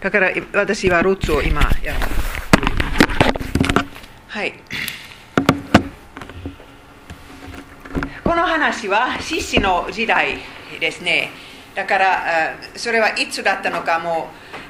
[0.00, 2.00] だから私はルツを今やる。
[4.28, 4.54] はい。
[8.24, 10.38] この話は獅子の時代
[10.80, 11.30] ですね。
[11.74, 14.28] だからそれはいつだったのかも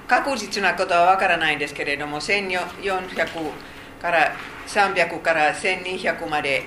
[0.09, 3.53] 確実なことはわからないんですけれども1400
[4.03, 4.33] から
[4.67, 6.65] 300から1200まで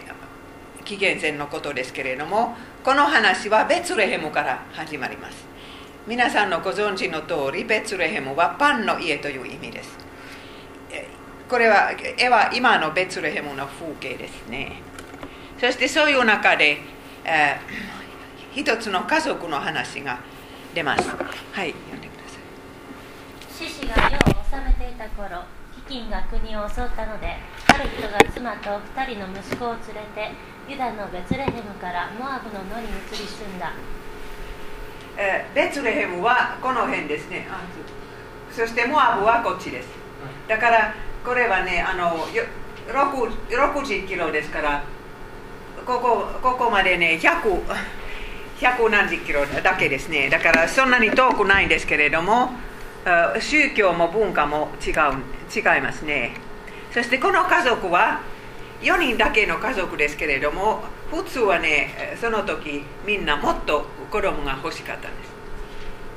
[0.85, 5.52] 紀元前のことですけれどもこの話はベツレヘムから始まります
[6.05, 9.97] 皆さんのご存知の通りベツレヘムはパンの家という意味です
[11.47, 14.81] これは絵は今のベツレヘムの風景ですね
[15.59, 16.79] そしてそういう中で、
[17.23, 20.19] えー、一つの家族の話が
[20.73, 21.15] 出ますは
[21.63, 22.39] い読んでくださ
[23.63, 25.45] い獅子が世を治めていた頃
[25.87, 29.83] 飢饉が国を襲ったのである人が妻と二人の息子を連れ
[30.15, 30.31] て
[30.67, 33.73] ユダのベツレヘムからモアブの野に移り住んだ、
[35.53, 37.47] ベツレヘムはこの辺ですね。
[38.51, 39.87] そしてモアブはこっちです。
[40.47, 40.93] だから
[41.25, 42.27] これはねあの
[42.87, 44.83] 60, キロですから
[45.85, 47.61] ここここまでね100
[48.59, 50.29] 100何十キロだけですね。
[50.29, 52.51] だからそんなに遠くないんですけれども
[53.39, 54.93] 宗教も文化も違う
[55.53, 56.35] 違いますね。
[56.91, 58.21] そしてこの家族は
[58.81, 65.33] 4人だけの家族ですけれども普通はねその時みんなもっと子供が欲しかったんです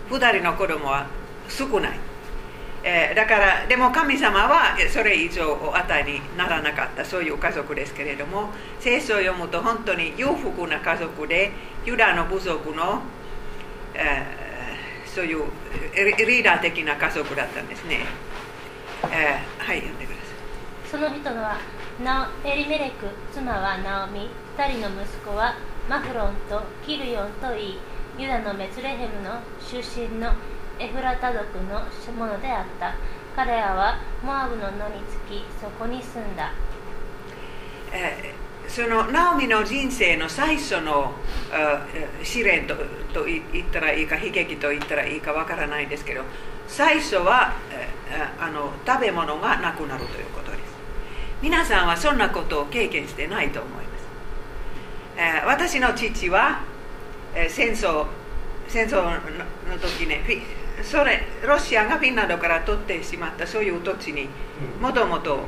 [0.08, 1.06] 2人の子供は
[1.50, 1.98] 少ない、
[2.83, 8.48] えー、だからでも神様はそれ以上お与えにならなかったそういう家族ですけれども
[8.80, 11.52] 聖書を読むと本当に裕福な家族で
[11.84, 13.02] ユダの部族の、
[13.94, 15.44] えー、そういう
[16.27, 18.06] リーダー的な家族だったんですね、
[19.12, 20.27] えー、はい読んでください
[20.91, 21.58] その人のは
[22.44, 25.55] エリメレク妻はナオミ2人の息子は
[25.89, 27.79] マフロンとキルヨンといい
[28.19, 30.33] ユダのメツレヘムの出身の
[30.79, 31.83] エフラタ族の
[32.17, 32.95] ものであった。
[33.37, 36.53] 彼らはモアブの野につきそこに住んだ、
[37.93, 41.13] えー、そのナオミの人生の最初の
[42.23, 42.75] 試練と
[43.13, 46.23] と言ったらいいか悲劇と言ったらいいかわからないですけど
[46.67, 50.61] 最初は、えー、あの食べ物がなくなるということです。
[51.42, 53.95] 皆さんはそんなことを経験してないと思います、
[55.17, 56.61] えー、私の父は、
[57.35, 58.07] えー、戦争
[58.69, 60.23] 戦争の時ね
[60.83, 64.29] それロシアがフィンランドから取ってしまったそういう土地に
[64.81, 65.41] もともと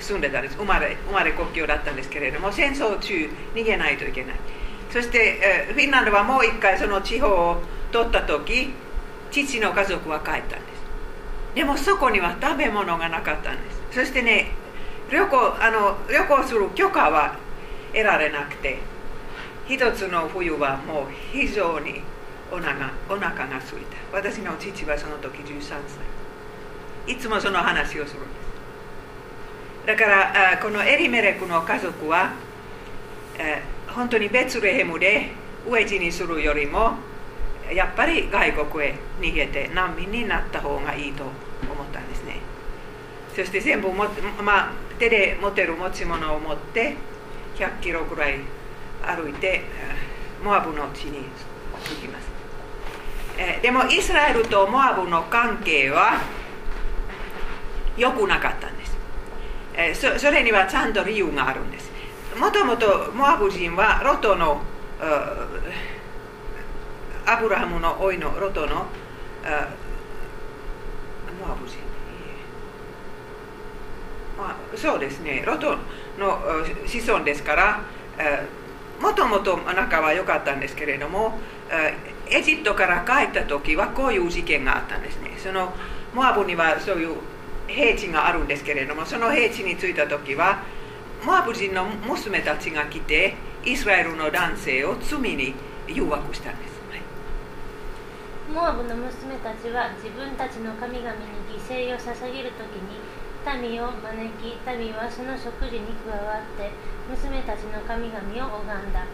[0.00, 0.56] 住んでたんです。
[0.56, 4.36] 生まれ生まれ故郷だったんですけれども戦争中逃げないといけない。
[4.90, 7.62] そして、えー、フィンランドはもう一回その地方を
[7.92, 8.70] 取った時
[9.30, 10.60] 父の家族は帰ったんです。
[11.54, 14.00] でもそこには食べ物がなかったんです。
[14.00, 14.50] そしてね
[15.10, 17.36] 旅行あの旅行する許可は
[17.96, 18.78] 得られなくて
[19.66, 22.02] 一つの冬はもう非常に
[22.52, 25.60] お腹お腹が空いた私の父はその時13
[27.06, 28.28] 歳いつもその話をするんで
[29.84, 32.32] すだからこのエリメレクの家族は
[33.88, 35.30] 本当にベツレヘムで
[35.66, 36.94] 飢え死にするよりも
[37.72, 41.32] やっぱり外国へ逃げて難民になった方がいいと思っ
[41.92, 42.40] たんですね
[43.34, 44.04] そして全部も、
[44.44, 46.94] まあ、手で持てる持ち物を持って
[47.56, 48.40] 100キロぐらい
[49.02, 49.62] 歩いて
[50.42, 52.28] モアブの地に行きます、
[53.38, 56.20] えでもイスラエルとモアブの関係は
[57.96, 58.96] 良くなかったんです、
[59.74, 61.90] えそそれにはちゃんと理由があるんです。
[62.38, 64.60] もともとモアブ人はロトの
[67.24, 68.82] アブラハムの老いのロトのモ
[71.50, 71.78] アブ人。
[74.36, 75.42] まあ、そうですね。
[75.46, 75.78] ロト
[76.18, 76.38] の
[76.86, 77.80] 子孫ですから
[79.00, 81.38] もともと仲は良かったんですけれども
[82.28, 85.36] エジプトから帰った時はこういう事件があったんですね。
[85.38, 85.72] その
[86.14, 87.16] モアブにはそういう
[87.68, 90.62] 平地があるんですけれどもその平地に着いた時は
[91.24, 93.34] モアブ人の娘たちが来て
[93.64, 95.54] イスラエルの男性を罪に
[95.88, 97.00] 誘惑したんです、はい、
[98.52, 101.16] モアブの娘たちは自分たちの神々に
[101.58, 103.00] 犠牲を捧げる時に
[103.54, 104.02] 民を招
[104.42, 106.70] き民はその食事に加わって
[107.08, 109.04] 娘たちの神々を拝んだ。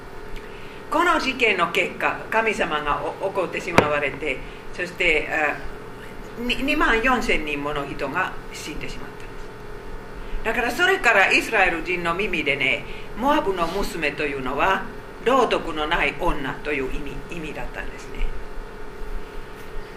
[0.91, 4.39] この事件の結果神様が怒ってしまわれて
[4.75, 5.27] そして
[6.39, 9.13] 2万4千人もの人が死んでしまった。
[9.13, 12.85] んですだからそれからイスラエル人の耳でね
[13.19, 14.83] モアブの娘というのは
[15.25, 18.27] 道徳のない女という意味意味だったんですね、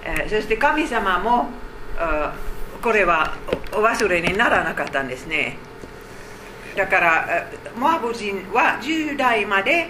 [0.04, 1.50] えそして神様も
[2.86, 3.34] これは
[3.74, 5.58] お忘れにならなかったんですね。
[6.78, 9.90] だからモアブ人は10代まで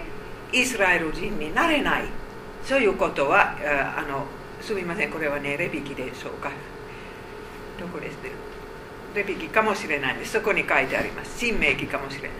[0.50, 2.04] イスラエル人になれない。
[2.64, 3.54] そういうことは
[3.98, 4.24] あの
[4.62, 6.50] すみませんこれはねレビキでしょうか。
[7.78, 8.16] どこです
[9.14, 10.32] レビキかもしれないです。
[10.32, 11.38] そこに書いてあります。
[11.38, 12.30] 新明記かもしれない、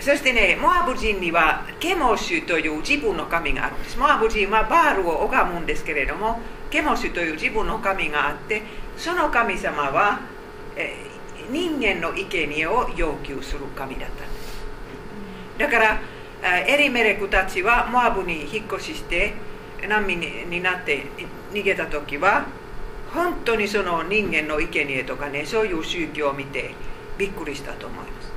[0.00, 3.96] そしてねモアブ人にはケモシュという自分の神があるんです。
[3.96, 8.62] モアブ人はバールを拝むんですけれどもケモシという自分の神があって
[8.96, 10.20] その神様は、
[10.76, 14.60] えー、人間の生贄を要求する神だったんです。
[15.58, 16.00] だから
[16.42, 19.34] エリメレクたちはモアブに引っ越しして
[19.86, 21.04] 難民になって
[21.52, 22.46] 逃げた時は
[23.12, 26.74] 本当にその人間の生贄とかねそういう宗教を見て
[27.18, 28.32] びっくりしたと思います。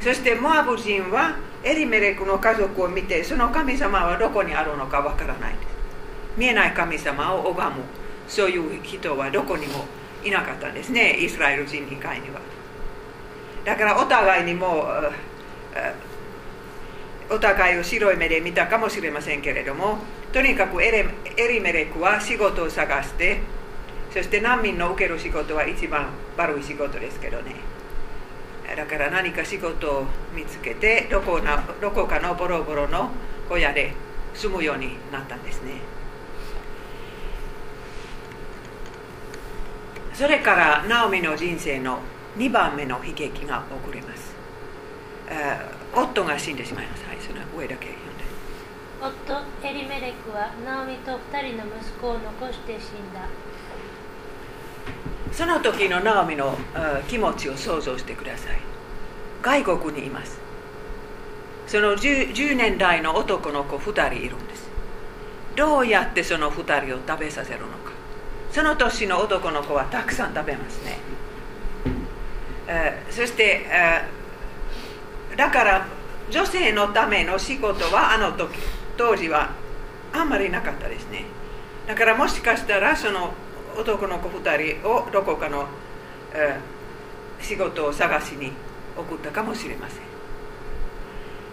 [0.00, 5.77] そしてモアブ人はエリメレクの家族を見てその神様はどこにあるのかわからないです。
[6.36, 7.82] 見えない神様を拝む
[8.28, 9.84] そういう人はどこにも
[10.24, 11.16] いなかったんですね。
[11.18, 12.40] イスラエル人以外には。
[13.64, 14.86] だからお互いにも
[17.30, 19.98] お互いを白い目で見たかもしれませんけれども
[20.32, 20.90] とにかくエ
[21.36, 23.40] リメレクは仕事を探して
[24.12, 27.56] そして難民の受ける仕事は一番悪い仕事ですけどね。
[28.76, 33.10] だから何か仕事を見つけてどこなどこかのボロボロの
[33.48, 33.92] 小屋で
[34.34, 35.72] 住むようになったんですね。
[40.18, 42.00] それからナオミの人生の
[42.36, 44.34] 2番目の悲劇が起こります。
[45.94, 47.04] 夫が死んでしまいます。
[47.06, 47.90] はいその上だけ
[49.00, 49.32] 夫
[49.64, 51.18] エリメレクはナオミと2
[51.54, 53.28] 人の息子を残して死んだ。
[55.30, 56.58] その時のナオミの
[57.06, 58.58] 気持ちを想像してください。
[59.40, 60.40] 外国にいます。
[61.68, 64.68] その 10, 10年代の男の子2人いるんです。
[65.54, 67.87] どうやってその2人を食べさせるのか
[68.52, 70.98] その年の男の子はたくさん食べますね、
[72.66, 75.86] えー、そして、えー、だから
[76.30, 78.58] 女性のための仕事はあの時
[78.96, 79.50] 当時は
[80.12, 81.24] あんまりなかったですね。
[81.86, 83.32] だからもしかしたらその
[83.78, 85.66] 男の子2人をどこかの、
[86.34, 88.52] えー、仕事を探しに
[88.94, 90.00] 送ったかもしれません、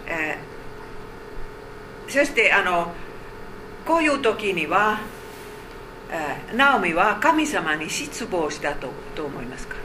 [0.08, 2.92] えー、そしてあの
[3.86, 5.00] こういう時には、
[6.54, 9.76] ナオミは神様に失望したとと思いますか？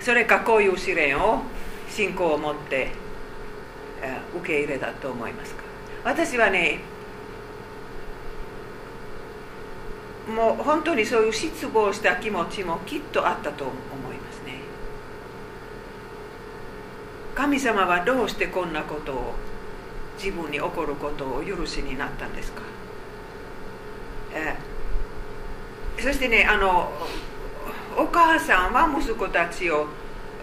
[0.00, 1.42] それかこういう試練を
[1.88, 2.90] 信仰を持って、
[4.36, 5.62] 受け入れたと思いますか？
[6.04, 6.80] 私はね
[10.28, 13.72] もう本当にそういう失望した気持ちもきっとあったと思
[14.12, 14.60] いますね。
[17.34, 19.34] 神様はどうしてこんなことを
[20.18, 22.62] 自分に起こることを許しになったんですか、
[24.36, 24.54] え
[26.02, 26.92] そしてねあの
[27.96, 29.86] お母さんは息子たちを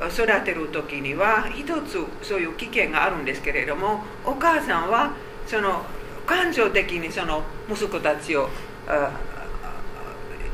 [0.09, 5.13] 育てる時には一つそういう危険があるんですけれどもお母さんは
[5.45, 5.83] その
[6.25, 8.49] 感情的にその息子たちを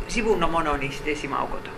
[0.07, 1.69] 自分のものにしてしまうこと。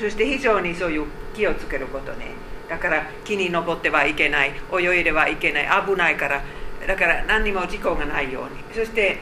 [0.00, 2.32] そして非常にそういう気をつけることね。
[2.68, 6.42] だから木に登ってはいけない泳いではいけない危ないから
[6.86, 8.62] だから何にも事故がないように。
[8.74, 9.18] そして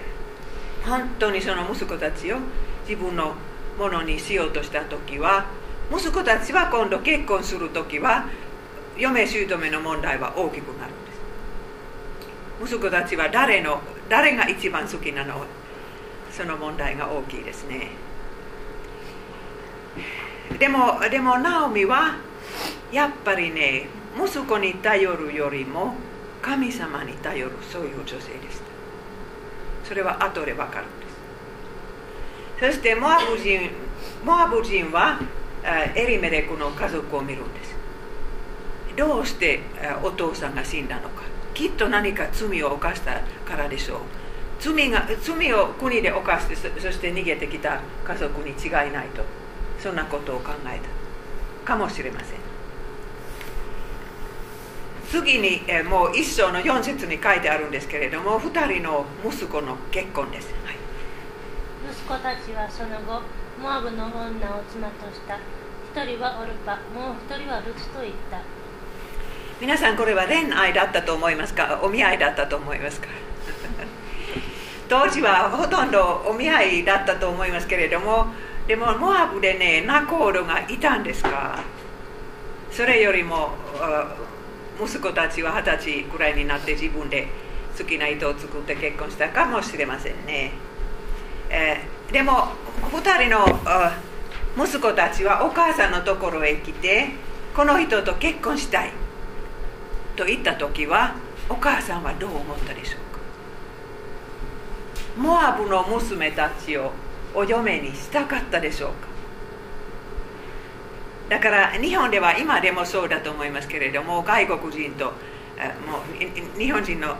[0.84, 2.38] 本当にその息子たちを
[2.88, 3.34] 自分の
[3.78, 5.46] ものにしようとした時は
[5.92, 8.26] 息子たちは今度結婚する時は
[8.96, 10.94] 嫁姑の問題は大きくなるん
[12.64, 12.74] です。
[12.74, 15.44] 息子たちは誰の誰が一番好きなの？
[16.30, 17.88] その問題が大きいですね。
[20.58, 22.16] でもでもナオミは
[22.92, 25.94] やっぱりね息子に頼るよりも
[26.42, 28.20] 神様に頼るそういう女性で
[28.50, 28.69] した。
[29.90, 32.72] それは後で分かるんです。
[32.72, 33.68] そしてモアブ人
[34.24, 35.18] モアブ人は
[35.96, 37.74] エリメレクの家族を見るんです。
[38.96, 39.58] どうして
[40.04, 41.24] お父さんが死んだのか。
[41.54, 43.98] きっと何か罪を犯したからでしょう。
[44.60, 49.24] 罪が罪を国で犯してそして逃げてきた家族に違いないと。
[49.80, 50.78] そんなことを考え
[51.64, 52.49] たかもしれません。
[55.10, 60.76] 次にえもう一章の4節に書いてあるんですけれども2人の息子の結婚です、はい、
[61.90, 63.22] 息子たちはその後
[63.60, 64.16] モアブの女
[64.56, 65.36] を妻とした。
[65.92, 68.38] 一人はオルパもう一人はルツと言った。
[69.60, 71.80] 皆さんこれは恋愛だったと思いますか？
[71.82, 73.08] お見合いだったと思いますか？
[74.88, 78.28] 当時はほとんどお見合いだったと思いますけれども
[78.66, 81.58] でもモアブでねナコールがいたんですか？
[82.70, 83.50] それよりも
[84.82, 87.28] 息子たちは二十歳くらいになって自分で
[87.76, 90.52] 好きな人を作って結婚したかもしれませんね、
[91.50, 92.48] えー、でも
[92.82, 93.44] 2人の
[94.56, 97.10] 息子たちはお母さんのところへ来て
[97.54, 98.92] この人と結婚したい
[100.16, 101.14] と言った時は
[101.48, 103.20] お母さんはどう思ったでしょうか？
[105.16, 106.92] モアブの娘たちを
[107.34, 109.09] お嫁にしたかったでしょうか？
[111.30, 115.12] だから日本では今でもそうだと思いますけれども外国人とも
[116.56, 117.16] う日本人の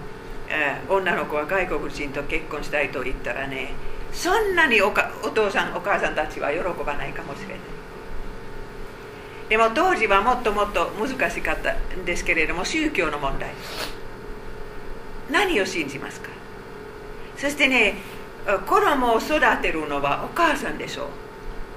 [0.88, 3.72] 女の子は外国人と結婚したいと言ったらね
[4.12, 7.58] そんなにお父さんお母さんたちは喜ばないかもしれない。
[9.48, 13.50] でも当時はもっともっと難しかったんですけれども宗教の問題。
[15.30, 16.30] 何を信じますか？
[17.36, 17.94] そしてね
[18.66, 21.04] 子供を育てるのはお母さんでしょ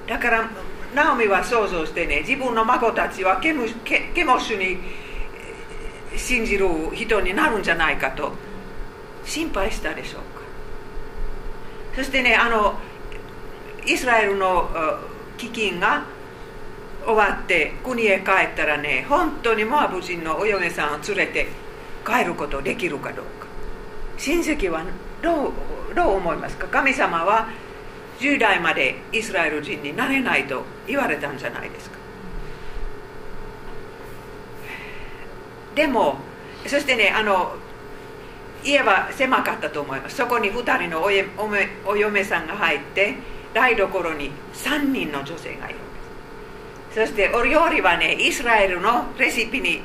[0.08, 0.10] う。
[0.10, 0.50] だから
[0.94, 4.78] ナオミは想像してね自分の孫たちはケムケケモシュに
[6.16, 8.34] 信じる人になるんじゃないかと
[9.26, 10.24] 心配したでしょうか。
[11.96, 12.76] そしてねあの
[13.86, 14.70] イスラエルの
[15.38, 16.06] 飢饉が
[17.06, 21.48] 終わって国へ帰ったらね本当にモアブ人のお嫁さんを連れて
[22.06, 23.48] 帰ることできるかどうか。
[24.18, 24.84] 親戚は
[25.22, 25.52] どう
[25.96, 26.68] どう思いますか？
[26.68, 27.50] 神様は
[28.24, 31.98] 10代までイスラエル人になれないと言われたんじゃないですか。
[35.76, 36.16] でも
[36.66, 37.56] そしてねあの
[38.64, 40.16] 家は狭かったと思います。
[40.16, 43.16] そこに2人のお嫁さんが入って
[43.54, 45.80] 台所に3人の女性がいる
[46.94, 49.82] そしてお料理はねイスラエルのレシピに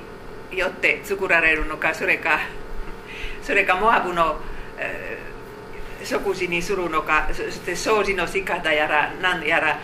[0.57, 2.39] よって作られるのかそれか
[3.43, 4.37] それかモアブの、
[4.79, 5.18] えー、
[6.05, 9.79] 食事にするのかそして掃除の仕方やら何やら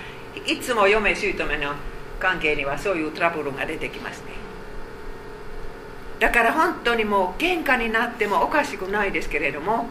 [0.47, 1.75] いつも嫁姑の
[2.21, 4.33] 関係にはそういうトラブルが出てきますね。
[6.21, 9.89] だから本当にもう喧嘩になってもおかしくないですけれども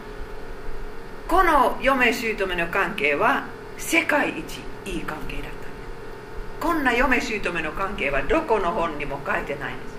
[1.28, 5.48] この嫁姑の関係は世界一いい関係だった。
[5.48, 9.94] んですこんな嫁姑の関係はどこの本にも書いてないんです。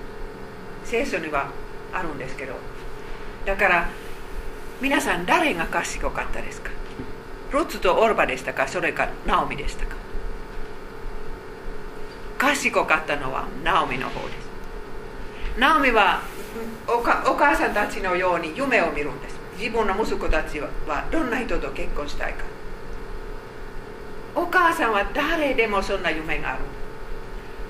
[0.85, 1.49] 聖書には
[1.93, 2.53] あるんですけど
[3.45, 3.89] だから
[4.81, 6.69] 皆さん誰が賢かったですか？
[7.51, 8.67] ロツとオルバでしたか？
[8.67, 9.95] それかナオミでしたか？
[12.37, 15.59] 賢かったのはナオミの方です。
[15.59, 16.21] ナオミは
[16.87, 19.35] お母さんたちのように夢を見るんです。
[19.57, 20.69] 自分の息子たちは
[21.09, 22.43] どんな人と結婚したいか。
[24.35, 26.63] お母さんは誰でもそんな夢がある。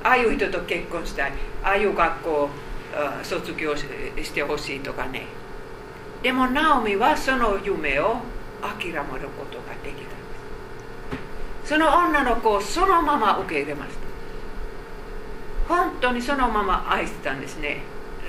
[0.03, 1.33] ああいう人と結婚したい。
[1.63, 2.49] ああいう学校を
[3.21, 3.85] 卒業し
[4.33, 5.27] てほしいとかね。
[6.25, 8.17] でもナオミはその夢を
[8.59, 9.03] 諦める
[9.37, 10.01] ことができた。
[10.01, 10.15] んで
[11.63, 13.91] すその女の子をそのまま受け入れまし
[15.67, 15.75] た。
[15.75, 17.83] 本当にそのまま愛してたんですね。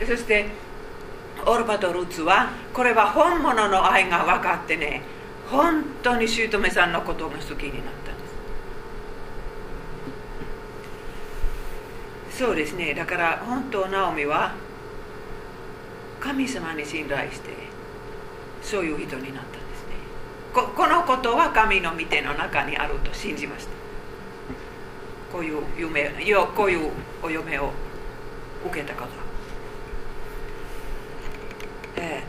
[0.07, 0.45] そして
[1.47, 5.01] オルパとルツはこれは本物の愛が分かってね
[5.51, 8.19] 本当に姑さんのことが好きになったん
[12.31, 12.45] です。
[12.45, 12.93] そうですね。
[12.93, 14.55] だから本当ナオミは
[16.21, 17.75] 神様に信頼して
[18.67, 19.95] そういう人になったんですね。
[20.53, 23.71] ここのことは神の御手の中にあると信じました。
[25.33, 26.91] こういう夢よこういう
[27.23, 27.71] お嫁を
[28.65, 29.07] 受けた方、
[31.97, 32.25] え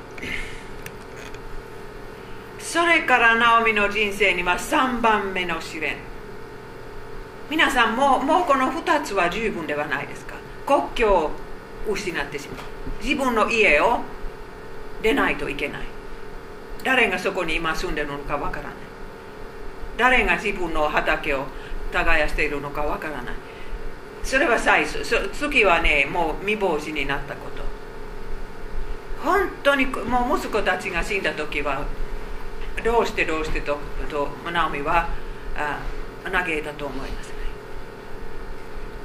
[2.59, 5.97] ー、それからナオミの人生には3番目の試練。
[7.49, 10.35] 皆さんももうこの2つは十分ではないですか。
[10.67, 11.31] 国境を
[11.89, 13.03] 失ってしまう。
[13.03, 14.01] 自分の家を
[15.01, 15.96] 出ないといけない。
[16.87, 18.73] 誰がそこに今住んでるのかわからない。
[19.97, 21.43] 誰が自分の畑を
[21.91, 23.35] 耕しているのかわからない。
[24.23, 25.03] それは最初
[25.33, 27.63] 次はねもう未亡人になったこと。
[29.21, 31.83] 本当にもう息子たちが死んだ時は
[32.85, 33.77] どうしてどうしてと
[34.09, 35.09] とナオミは
[35.57, 35.81] あ
[36.23, 37.33] 嘆いたと思います、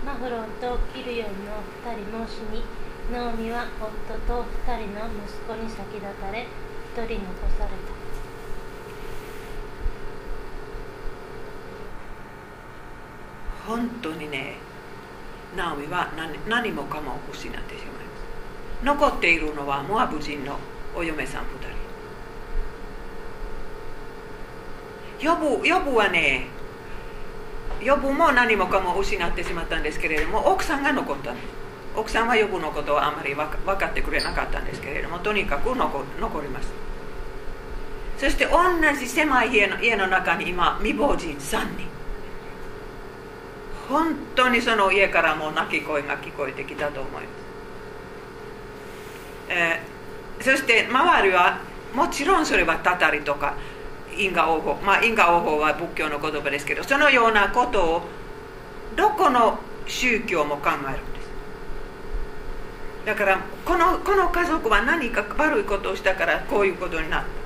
[0.07, 2.63] マフロンとキルヨンの2人の死に
[3.13, 6.47] ナオミは夫と2人の息子に先立たれ
[6.95, 7.25] 1人残
[7.59, 7.75] された。
[13.67, 14.57] 本当にね
[15.57, 18.85] ナオミは何何もかも失ってしまいます。
[18.85, 20.59] 残っているのはモアブ人の
[20.95, 21.47] お嫁さん2
[25.19, 25.25] 人。
[25.25, 26.49] ヨブヨブはね
[27.81, 31.62] ヨブも何もかも失ってしまったんですけれども奥さんが残ったんです
[31.97, 36.73] 奥さんはヨブのことをあまり分かってくれなかったんですけれどもとにかく残残ります。
[38.19, 38.59] そして同
[38.99, 41.93] じ狭い家の家の中に今未亡人3人。
[43.89, 47.25] 本当にその家からもう泣き声が聞こえてきたと思います、
[49.51, 51.61] えー、そして周りは
[51.95, 53.55] もちろんそれはたたりとか
[54.17, 58.03] 因果応報まあ因果応報は仏教の言葉ですけどそのようなことを
[58.97, 61.12] どこの宗教も考える。
[63.05, 67.43] だからこのこの家族は何か悪いことをしたからこういうことになった。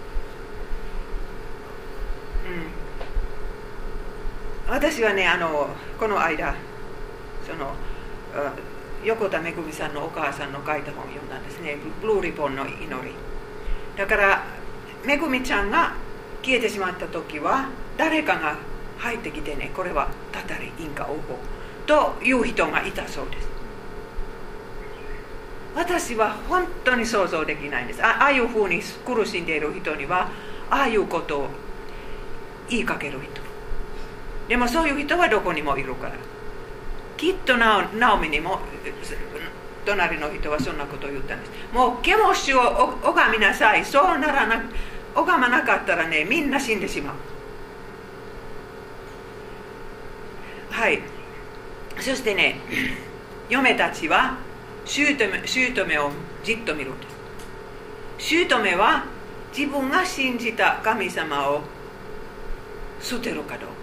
[4.68, 6.54] 私はねあのこの間
[7.46, 7.72] その
[9.04, 13.14] 横田めぐみさんのお母さんの書いた本を読んだんですね「ブルーリボンの祈り」
[13.96, 14.44] だから
[15.04, 15.94] めぐみちゃんが
[16.42, 18.56] 消えてしまった時は誰かが
[18.98, 21.36] 入ってきてねこれはたたりインカ応募
[21.86, 23.55] という人がいたそうです。
[25.76, 28.02] 私は本当に想像できないんです。
[28.02, 30.30] ああいうふうに苦しんでいる人には
[30.70, 31.48] ああいうことを
[32.70, 33.42] 言いかける人。
[34.48, 36.14] でもそういう人はどこにもいるから。
[37.18, 38.58] きっとナオミにも
[39.84, 41.50] 隣の人はそんなことを言ったんです。
[41.74, 42.60] もうケモシを
[43.02, 43.84] 拝みなさい。
[43.84, 44.62] そうならな
[45.14, 47.16] 拝まなかったらねみんな死んでしまう。
[50.72, 51.02] はい。
[52.00, 52.60] そしてね
[53.50, 54.45] 嫁たちは
[54.86, 56.10] 姑を
[56.44, 57.06] じっと見るんで
[58.18, 59.04] す姑は
[59.56, 61.60] 自分が信じた神様を
[63.00, 63.74] 捨てるかどうか。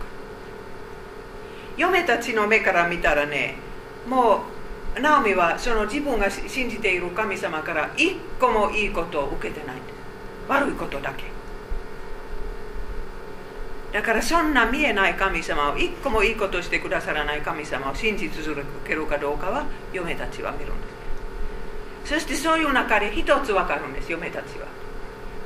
[1.77, 3.55] 嫁たちの目から見たらね
[4.07, 4.43] も
[4.95, 9.77] うナオミはその自分が信じている神様から一個もいいことを受けてない。
[10.47, 11.23] 悪いことだけ。
[13.91, 20.92] だからそんな見えない神様を一個もいいことしてくださらない神様を信じ続けるかどうかは嫁たちは見るんです。
[22.05, 24.67] そしてそういう中で一つ分かるんです嫁たちは。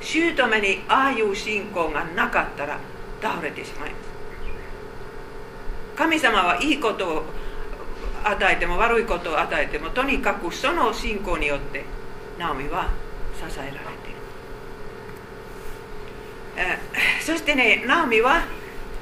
[0.01, 2.79] 姑にああいう信仰がなかったら
[3.21, 4.07] 倒れてしまいます。
[5.97, 7.23] 神様はいいことを
[8.23, 11.83] 与えても悪いことを与えてもとにかくその信仰によって
[12.37, 12.91] ナオミは
[13.35, 13.85] 支えられている、
[16.57, 16.79] え
[17.21, 18.43] そしてねナオミは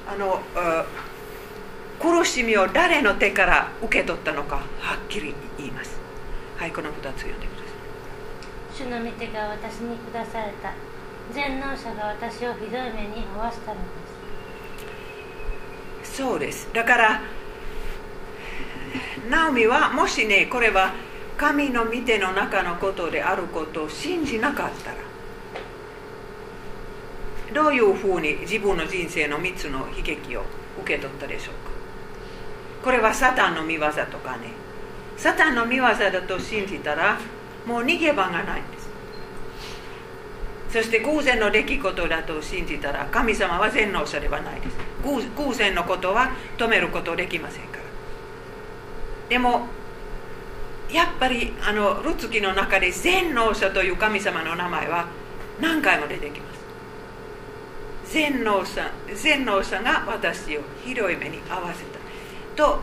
[0.07, 0.41] あの
[1.99, 5.54] 苦しみを誰の手から受け取ったのかはっきり言います
[6.57, 7.65] はいこの2つ読んでください。
[8.73, 10.73] 主の御手が私に下された
[11.33, 13.85] 全能者が私をひどい目に遭わせたので
[16.05, 16.17] す。
[16.17, 16.69] そうです。
[16.73, 17.21] だから
[19.29, 20.93] ナオミはもしねこれは
[21.37, 24.97] 神の御手の中のことであることを信じなかったら
[27.53, 30.43] どういうふうに自分の人生の3つの悲劇を
[30.81, 31.71] 受け取ったでしょうか。
[32.83, 34.64] これはサタンの見業とかね。
[35.17, 37.19] サタンの見業だと信じたら
[37.65, 38.85] もう逃げ場がないんです。
[40.69, 44.77] そして偶然の出来事だと信じたら神様は全能者ではないです。
[45.03, 47.83] 偶然のことは止めることできませんから。
[49.29, 49.67] でも
[50.91, 55.07] やっぱりあのルツキの中で全能者という神様の名前は
[55.61, 56.55] 何回も出てきます。
[58.13, 61.99] 全能者全能者が私をひどい目に遭わせた。
[62.55, 62.79] と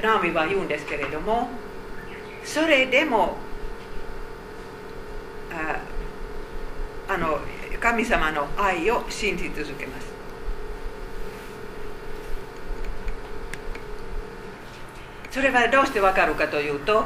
[0.00, 1.48] ラーミは言うんですけれども
[2.44, 3.36] それでも
[5.52, 5.80] あ
[7.08, 7.38] あの
[7.80, 10.06] 神様の愛を信じ続けます。
[15.30, 17.04] それはどうしてわかるかというと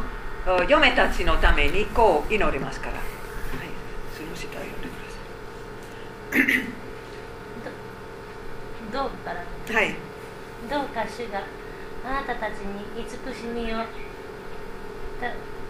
[0.68, 3.02] 嫁たちのためにこう祈りますから、はい、
[4.16, 4.92] その下を読んでく
[6.38, 6.80] ださい。
[8.92, 9.96] どうからはい。
[10.70, 11.42] どうか主が
[12.04, 13.84] あなたたちに慈しみを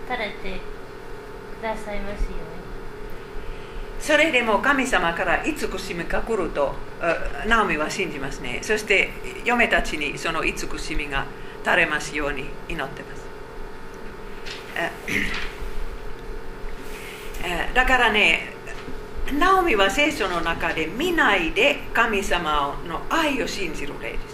[0.09, 0.61] 垂れて
[1.61, 2.61] くださいますように。
[4.01, 6.75] それでも神様から慈しみが来ると
[7.47, 8.61] ナオミは信じますね。
[8.63, 9.11] そして
[9.45, 11.27] 嫁たちにその慈しみが
[11.65, 13.21] 垂れますように祈ってます。
[17.75, 18.53] だからね
[19.39, 24.30] ナオミは聖書の中で見ないで神様の愛を信じる例です。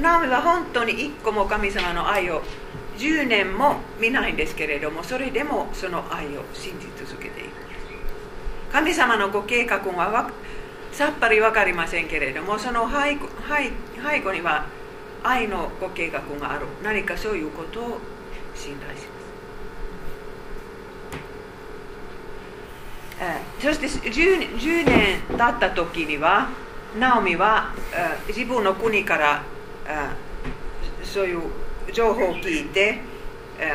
[0.00, 2.42] ナオミは本当に一個も神様の愛を
[2.98, 7.50] 10年も見ないんですけれどもそれでもその愛を信じ続けている
[8.72, 10.30] 神様のご計画は
[10.92, 13.16] さっぱり分かりませんけれどもその背
[14.20, 14.66] 後には
[15.22, 16.66] 愛のご計画がある。
[16.82, 17.98] 何かそういうことを
[18.54, 19.08] 信頼しま
[23.60, 23.62] す。
[23.62, 26.50] そして 10, 10年経った時には
[26.98, 27.74] ナオミは
[28.28, 29.42] 自分の国から
[29.88, 30.14] あ
[31.02, 31.42] そういう
[31.92, 33.00] 情報を聞いて、
[33.58, 33.72] え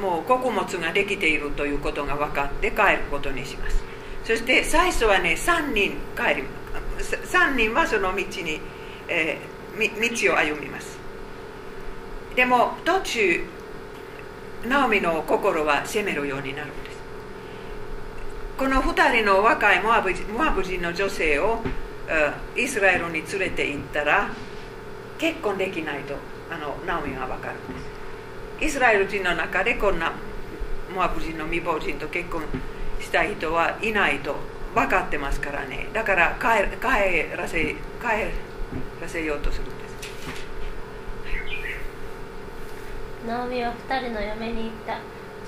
[0.00, 3.82] もう穀物ができているということが分かって帰ることにします。
[4.24, 6.44] そして最初はね3人帰り
[6.98, 8.60] 3人はその道に、
[9.08, 10.98] えー、道を歩みます。
[12.34, 13.44] でも途中
[14.66, 16.94] ナオミの心は責めるようになるんです。
[18.56, 20.12] この2人の若いモアブ
[20.62, 21.60] 人の女性を
[22.56, 24.30] イスラエルに連れて行ったら
[25.18, 26.14] 結婚できないと
[26.50, 27.80] あのナオミは分かるんで
[28.60, 28.66] す。
[28.66, 30.12] イスラエル人の中でこんな
[30.94, 32.42] モアブ人の未亡人と結婚
[33.00, 34.36] した人はいないと
[34.74, 35.88] 分かってますからね。
[35.92, 37.76] だから帰帰らせ帰
[39.00, 39.94] らせようとするんです。
[43.26, 44.98] ナオミは二人の嫁に言った。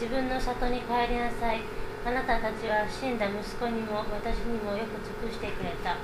[0.01, 1.61] 自分の里に帰りなさい。
[2.05, 5.97] あなたたちは死んだ息子にも私にもよく尽くしてくれた。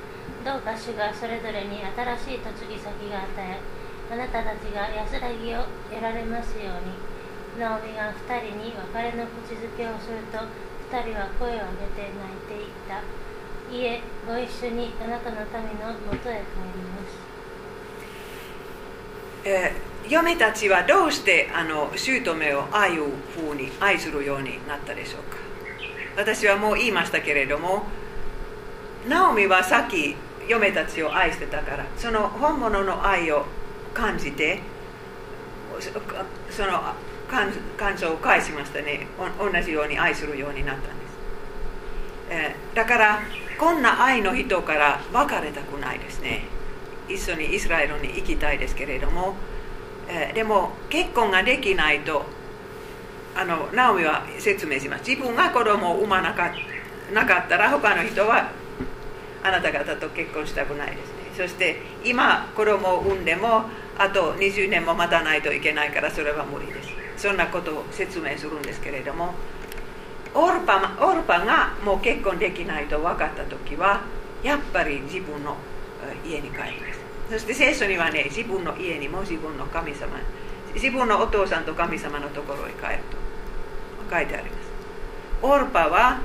[0.45, 3.63] どうか主がそれぞれに新しい嫁ぎ先が与え
[4.11, 7.13] あなたたちが安らぎを得られますように。
[7.59, 10.39] ナオミが二人に別れの口づけをすると
[10.91, 11.63] 二人は声を上げ
[11.95, 13.03] て泣いていった。
[13.73, 17.23] いえご一緒にあなたの民のもとへ帰ります。
[19.45, 25.37] えー、嫁たちはどうしてあの姑をああいうふうに愛するようになったでしょうか。
[26.17, 27.85] 私はもう言いましたけれども
[29.09, 30.15] ナオミはさっき
[30.49, 33.45] 嫁たちを愛してたからその本物の愛を
[33.95, 34.61] 感じて
[36.51, 36.95] その
[37.29, 39.07] 感情を返しましたね。
[39.39, 40.95] 同じように愛するようになったんです、
[42.31, 43.21] えー、だから
[43.59, 46.45] こんな愛の人から別れたくないですね。
[47.09, 49.35] 一緒にイスラエルに行きたいですけれども、
[50.09, 52.25] えー、でも結婚ができないと
[53.35, 55.09] あのナオミは説明します。
[55.09, 56.53] 自分が子供を産まなか
[57.13, 58.51] なかったら他の人は
[59.43, 61.23] あなた方と結婚したくないですね。
[61.37, 63.65] そして今子供を産んでも
[63.99, 66.89] あと20年も待たないといけないからそれは無理です。
[67.17, 69.35] そんなことを説明するんですけれども
[70.35, 74.03] オルパオルパがもう結婚できないと分かった時は
[74.43, 75.57] やっぱり自分の
[76.27, 77.01] 家に帰ります。
[77.31, 80.19] そして聖書にはね自分の家にも自分の神様
[80.75, 83.03] 自分のお父さんと神様のところへ帰る
[84.09, 84.73] と書いてあります。
[85.43, 86.21] オルパは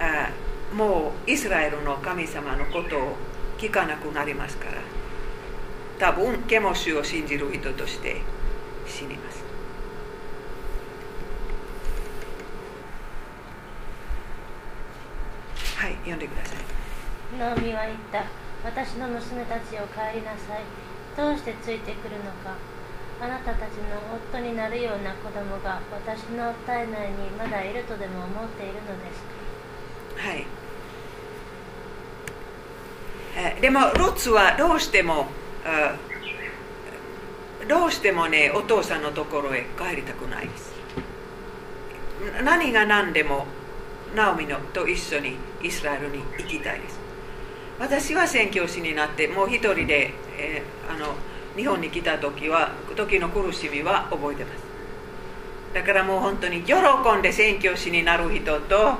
[0.00, 0.30] あ
[0.74, 3.16] もうイスラエルの神様のことを
[3.58, 4.72] 聞かなくなりますから
[6.00, 8.20] 多分ケモシュを信じる人として
[8.84, 9.44] 死にます。
[15.76, 16.58] はい読んでください。
[17.38, 18.24] ナオミは言った。
[18.64, 20.64] 私の娘たちを帰りなさい。
[21.16, 22.56] どうしてついてくるのか。
[23.20, 29.22] あなたたちの夫になるような子供が私の体内にまだいるとでも思っているのです。
[30.14, 30.46] かはい
[33.64, 35.26] でもロツはどうしても
[37.66, 40.74] どうしてもねお父さんのところへ帰りたくないです。
[42.44, 43.46] 何が何でも
[44.14, 46.98] ナオミのと一緒にイスラエルに行きたいです。
[47.78, 51.14] 私は宣教師になってもう一人で、えー、あの
[51.56, 54.62] 日本に来た時は時の苦しみは覚えてます。
[55.72, 56.74] だからもう本当に喜
[57.18, 58.98] んで宣教師になる人と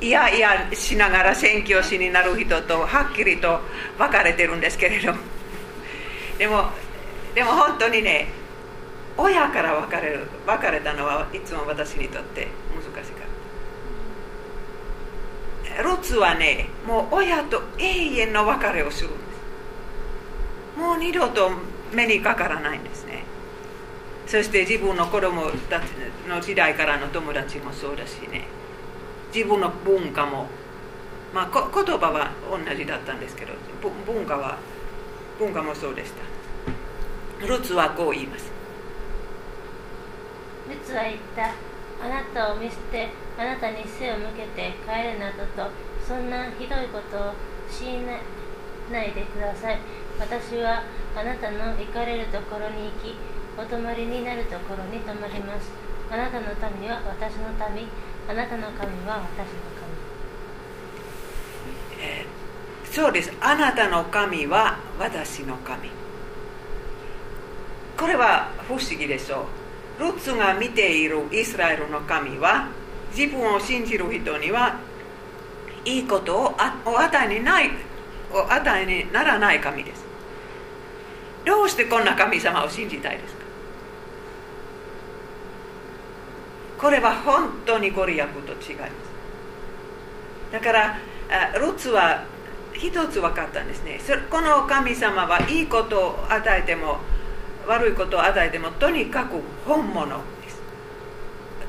[0.00, 3.60] いやいやしながら宣教師になる人とはっきりと
[3.96, 5.14] 分かれてるんですけれど
[6.38, 6.70] でも
[7.34, 8.28] でも本当にね
[9.16, 13.26] 親から別れる別れたのはいつも私にとって難しかっ
[15.76, 15.82] た。
[15.82, 19.18] ロツはねもう親と永遠の別れをするんで
[20.76, 20.78] す。
[20.78, 21.50] もう二度と
[21.92, 23.24] 目にかからないんですね。
[24.26, 25.84] そして自分の子供たち
[26.28, 28.44] の時代からの友達もそうだしね。
[29.36, 30.46] 自分の文化も、
[31.34, 33.52] まあ、こ言葉は同じだったんですけど
[34.06, 34.56] 文化は
[35.38, 37.46] 文化もそうでした。
[37.46, 38.50] ルツはこう言います。
[40.70, 41.52] ルツは言った
[42.02, 45.68] あなたを見捨てあなたに背を向けて帰るなどと
[46.00, 47.34] そんなひどいことを
[47.68, 47.84] し
[48.90, 49.78] ないでください。
[50.18, 50.82] 私は
[51.14, 53.14] あなたの行かれるところに行き
[53.58, 55.68] お泊まりになるところに泊まります。
[56.10, 56.46] あなたの
[56.80, 57.86] 民は私の民。
[58.28, 59.54] あなたの神は私の
[61.96, 63.32] 神、えー、そうです。
[63.40, 65.90] あなたの神は私の神。
[67.96, 69.46] これは不思議でしょ
[70.00, 70.02] う。
[70.02, 72.68] ルツが見ているイスラエルの神は
[73.16, 74.78] 自分を信じる人には
[75.84, 77.70] いいことをお与えにない
[78.32, 80.04] お与えにならない神です。
[81.44, 83.46] どうしてこんな神様を信じたいですか
[86.78, 88.92] これは本当にゴリアフと違います。
[90.52, 90.98] だから
[91.58, 92.24] ルツは
[92.72, 93.98] 一つ分かったんですね。
[94.30, 96.98] この神様はいいことを与えても
[97.66, 100.06] 悪いことを与えてもとにかく本物
[100.42, 100.60] です。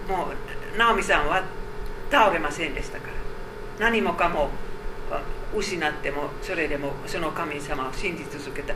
[0.10, 0.30] も
[0.76, 1.44] うナオミさんは
[2.12, 3.14] 倒れませんでしたから。
[3.80, 4.50] 何もかも
[5.56, 8.74] 失ってもそれでもその神様を信じ続けた。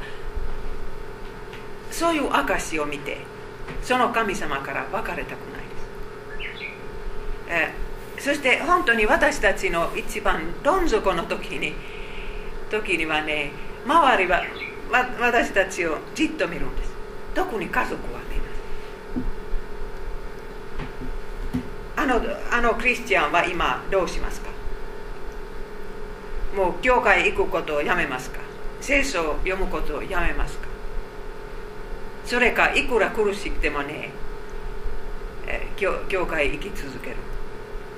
[1.91, 3.17] そういう証を見て
[3.84, 5.61] その神様から別れたくない。
[7.52, 7.70] え
[8.18, 11.74] そして本当に私たちの一番どん底の時に
[12.70, 13.52] 時にはね
[13.86, 14.42] 周りは
[15.20, 16.92] 私たちをじっと見るんです。
[17.36, 18.62] 特に家族は見ます。
[21.98, 24.50] あのあのクリスチャンは今どうしますか？
[26.56, 28.40] もう教会行くことをやめますか？
[28.82, 30.68] 聖書を読むことをやめますか？
[32.26, 34.12] それかいくら苦しくてもね
[35.76, 37.16] 教教会行き続ける。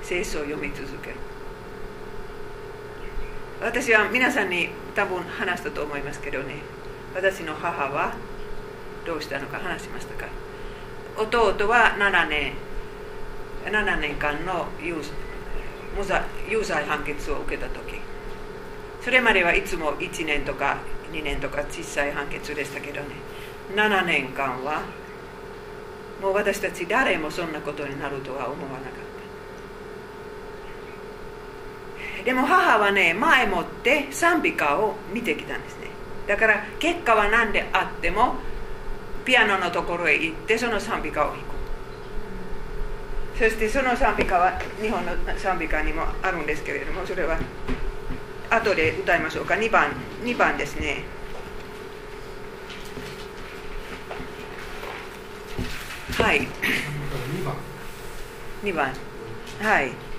[0.04, 1.16] 聖書を読み続ける。
[3.60, 6.56] 私は皆さんに多分話したと思いますけどね。
[7.14, 8.14] 私の母は
[9.06, 10.26] どうしたのか話しましたか？
[11.16, 12.52] 弟は7年
[13.64, 14.96] 7年間の有
[16.50, 18.00] 有罪判決を受けた時。
[19.00, 20.78] それまではいつも1年とか
[21.12, 23.06] 2年とか小さい判決でしたけどね。
[23.74, 24.82] 7年間は
[26.20, 29.03] もう私たち誰もそんなことになるとは思わなかった。
[32.24, 35.88] でも母はね前もって賛美歌を見てきたんですね。
[36.26, 38.36] だから結果は何であっても
[39.24, 41.44] ピアノのところへ行ってその賛美歌を弾く
[43.38, 47.38] そしてその賛美歌は日本の賛美歌にもあるんですけれどもそれは
[48.50, 49.54] 後で歌いましょうか。
[49.54, 49.90] 2番
[50.22, 51.02] ,2 番ですね。
[56.16, 56.46] はい。
[58.62, 58.92] 2番。
[59.60, 60.13] はい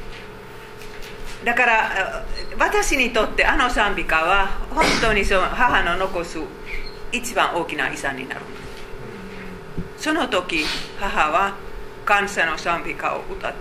[1.45, 2.25] だから
[2.57, 6.39] 私にとってあの賛美歌は本当にその母の残す
[7.11, 8.41] 一番大きな遺産になる。
[9.95, 10.65] その時
[10.99, 11.55] 母は
[12.03, 13.53] 感謝の賛美歌を歌っ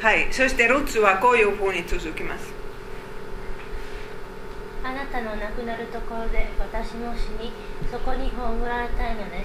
[0.00, 2.52] たはいそしてルッツはこういうふうに続きます。
[4.84, 7.52] あなたの亡くなるところで私も死に
[7.90, 9.44] そこに葬られたいので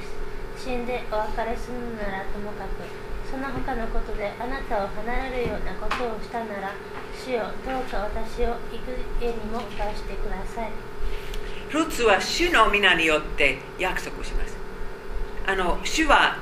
[0.58, 0.64] す。
[0.66, 3.05] 死んでお別れするならともかく
[3.36, 6.74] その他のことであなたを離れるようなことをしたなら
[7.22, 10.72] 主よどうか私を行く家にも出してください。
[11.74, 14.56] ルツは主の皆によって約束します。
[15.46, 16.38] あの主は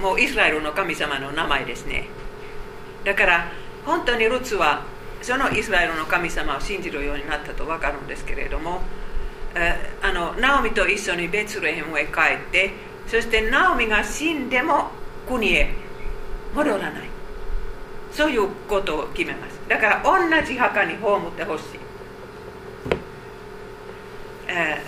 [0.00, 2.08] もうイスラエルの神様の名前ですね。
[3.04, 3.52] だから
[3.84, 4.84] 本当にルツは
[5.20, 8.80] そのイスラエルの神様を信じるようになったと分かるんですけれども
[10.00, 12.10] あのナオミと一緒にベツレヘムへ帰
[12.48, 12.70] って
[13.06, 14.90] そしてナオミが死んでも
[15.26, 15.87] 国へ
[16.54, 17.08] 戻らない。
[18.10, 19.60] そういうことを決めます。
[19.68, 21.64] だから同じ墓に葬ってほしい、
[24.48, 24.82] え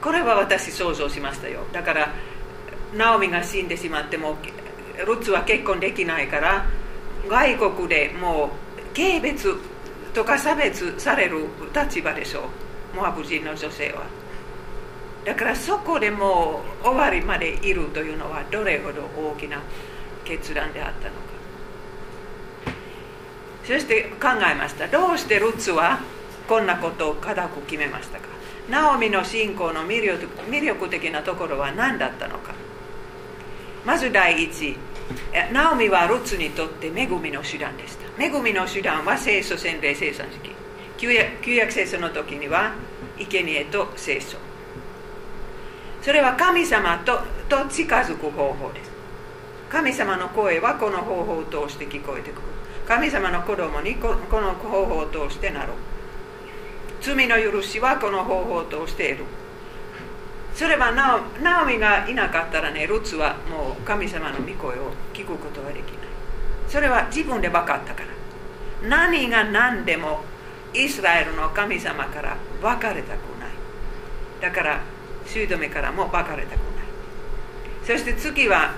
[0.00, 1.64] ー、これは私想像しましたよ。
[1.72, 2.12] だから
[2.94, 4.36] ナオミが死んでしまっても
[5.06, 6.66] ルツは結婚できないから
[7.28, 9.58] 外国でもう軽蔑
[10.12, 12.42] とか差別される立場でしょ
[12.92, 12.96] う。
[12.96, 14.23] モアブ人の女性は。
[15.24, 19.62] だからそこでもう終わりまでいるというのはどれほど大きな
[20.24, 21.34] 決断であったのか。
[23.64, 24.86] そして考えました。
[24.88, 26.00] どうしてルツは
[26.46, 28.26] こんなことを固く決めましたか。
[28.68, 30.02] ナオミの信仰の魅
[30.62, 32.54] 力的なところは何だったのか。
[33.86, 34.76] まず第一。
[35.52, 38.22] ナオミはルツにとって恵みの手段でした。
[38.22, 40.50] 恵みの手段は聖書洗礼生産式。
[40.98, 42.74] 旧約旧約聖書の時には
[43.18, 44.36] 生贄と聖書。
[46.04, 48.90] それは神様とと近づく方法です。
[49.70, 52.42] 神様の声はこの方法を通して聞こえてくる。
[52.86, 55.72] 神様の子供にこの方法を通してなる
[57.00, 59.24] 罪の許しはこの方法を通して得る。
[60.54, 65.86] それはナオナオミがいなかったらねルツはもう神様の御声を聞くことはできない。
[66.68, 68.88] それは自分で分かったから。
[68.90, 70.20] 何が何でも
[70.74, 73.50] イスラエルの神様から別れたくない。
[74.42, 74.82] だから
[75.26, 76.58] 姑からも別れたくない。
[77.84, 78.74] そして次は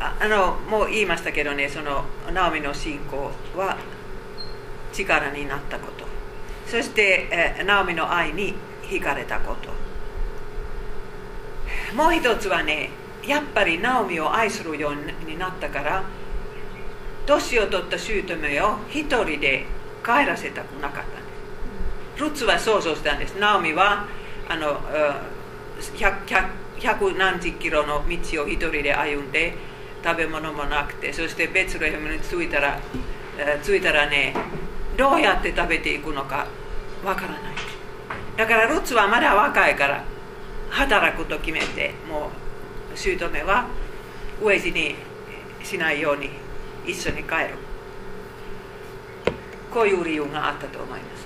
[0.00, 3.76] ああのもう言いましたけどねそのナオミの信仰は
[4.92, 6.06] 力になったこと。
[6.66, 9.70] そして、えナオミの愛に惹かれたこと。
[11.94, 12.90] もう一つはね
[13.26, 16.04] やっぱりナオミを愛するようになったから
[17.26, 19.66] 年を取った姑を一人で
[20.04, 21.02] 帰らせたくなかった。
[21.02, 21.18] んで
[22.16, 23.38] すルツは想像したんです。
[23.38, 24.06] ナオミは
[24.48, 24.80] あの
[26.80, 29.54] 百何十キロの道を一人で歩んで
[30.02, 32.80] 食べ物もなくてそしてベツレヘムに着いたら
[33.62, 34.34] 着いたらね
[34.96, 36.46] どうやって食べていくのか
[37.04, 37.40] わからない。
[38.36, 40.04] だからルツはまだ若いから
[40.70, 42.30] 働くと決めても
[42.92, 43.66] う姑は
[44.40, 44.94] 飢え死に
[45.64, 46.30] しないように
[46.86, 47.54] 一緒に帰る
[49.72, 51.17] こういう理由があったと思います。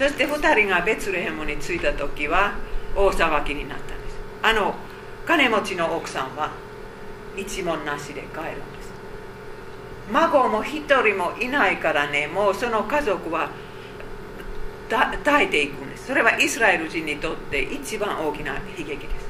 [0.00, 2.54] そして2人がベツレヘムに着いた時は
[2.96, 4.16] 大騒ぎになったんです。
[4.42, 4.74] あの
[5.26, 6.52] 金持ちの奥さんは
[7.36, 8.90] 一文なしで帰るんです。
[10.10, 13.50] 孫も一人もいないからねもうその家族は
[14.88, 16.06] 耐えていくんです。
[16.06, 19.28] それはイスラエル人にとって一番大きな悲劇です。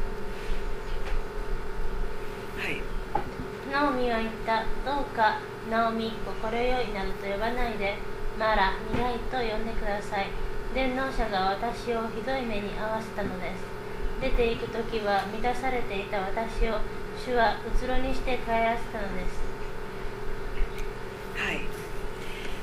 [2.61, 2.81] はい。
[3.73, 4.65] ナオミは言った。
[4.89, 7.97] どうかナオミ心よいなどと呼ばないで。
[8.39, 10.50] マラ苦いと呼んでください。
[10.75, 13.65] 伝道者が私をひどい目に遭わせたのです。
[14.21, 16.79] 出て行く時は満たされていた私を
[17.19, 19.41] 主はうつろにして帰らせたのです。
[21.43, 21.61] はい。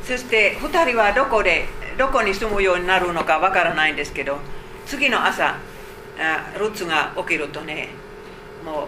[0.04, 1.66] そして2人はどこで
[1.98, 4.38] どこに住むようになるのかわからないんですけど
[4.86, 5.58] 次の朝
[6.18, 7.90] あルツが起きるとね
[8.64, 8.88] もう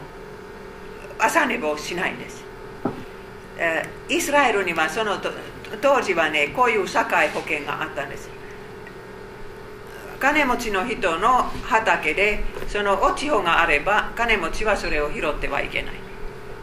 [1.19, 2.45] 朝寝坊しないんです、
[4.08, 5.17] イスラエルにはその
[5.82, 8.29] 当時はねこういう社会保険があったんです。
[10.19, 15.93] 金持ちの人の畑でその落ち穂があれば金持ちはそれを拾ってはいけない。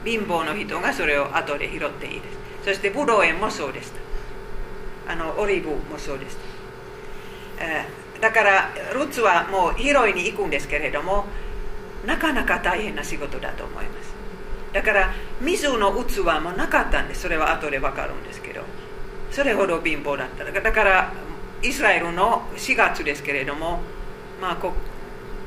[0.05, 2.37] 貧乏の人がそれを後で拾っていいです。
[2.67, 3.91] そしてブドウ園もそうでし
[5.07, 5.13] た。
[5.13, 6.37] あのオリーブもそうでし
[7.59, 11.27] た、えーだからルツはもう拾いに行くんですけれども
[12.07, 14.15] なかなか大変な仕事だと思います。
[14.73, 17.23] だから水の器もなかったんです。
[17.23, 18.63] それは後で分かるんですけど。
[19.31, 20.45] それほど貧乏だった。
[20.45, 21.13] だからだから
[21.67, 23.81] イスラエルの4月ですけれども
[24.41, 24.73] まあこ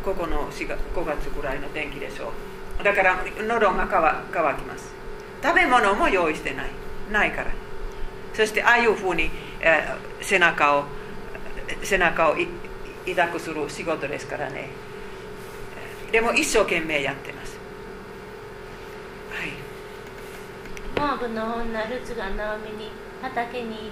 [0.03, 2.31] ここの4月5月ぐらいの天気でしょ
[2.79, 2.83] う。
[2.83, 4.93] だから喉が乾きます。
[5.43, 6.69] 食べ物も用意してない。
[7.11, 7.51] ないから。
[8.33, 9.29] そしてああいうふうに、
[9.61, 10.83] えー背中を
[11.83, 12.47] 背中をい
[13.15, 14.69] 抱くする仕事ですからね。
[16.11, 17.57] でも一生懸命やってます。
[19.31, 19.49] はい。
[20.99, 23.91] モアブの女ルツがナオミに畑に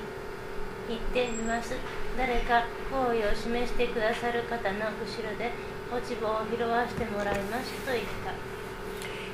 [0.90, 1.76] 行ってみます。
[2.18, 5.52] 誰か好意を示してくださる方の後ろで
[5.92, 8.34] 落ち葉を拾わせてもらいますと言った。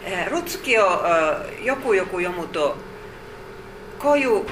[0.06, 0.82] えールツ記を
[1.63, 2.76] よくよく読むと
[3.98, 4.43] こういう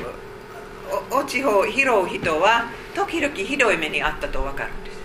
[1.11, 4.97] 落ち葉を拾う人は時々ひどい目にあったと分かるんです。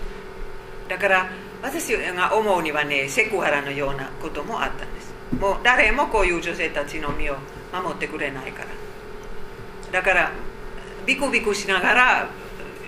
[0.87, 1.29] だから
[1.61, 5.13] 私が思うにはねセクハラのようなこともあったんです。
[5.37, 7.35] もう誰もこういう女性たちの身を
[7.73, 8.69] 守ってくれないから。
[9.91, 10.31] だから
[11.05, 12.29] ビクビクしながら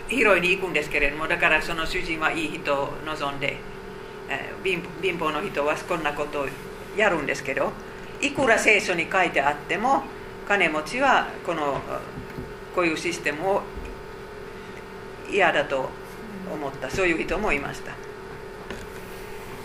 [0.10, 3.58] 拾いに行くんですけれどもだからその主人はいい人を望んで、
[4.28, 6.48] えー貧乏の人はこんなことを
[6.98, 7.72] やるんですけど
[8.22, 10.04] いくら聖書に書いてあっても
[10.48, 11.80] 金持ちはこの
[12.76, 13.62] こういうシステムを
[15.32, 15.90] 嫌だと
[16.52, 17.94] 思ったそういう人もいました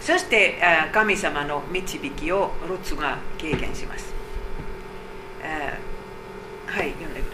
[0.01, 4.15] そしてあ神様の導きをルツが経験します
[6.67, 7.34] はい読んでくださ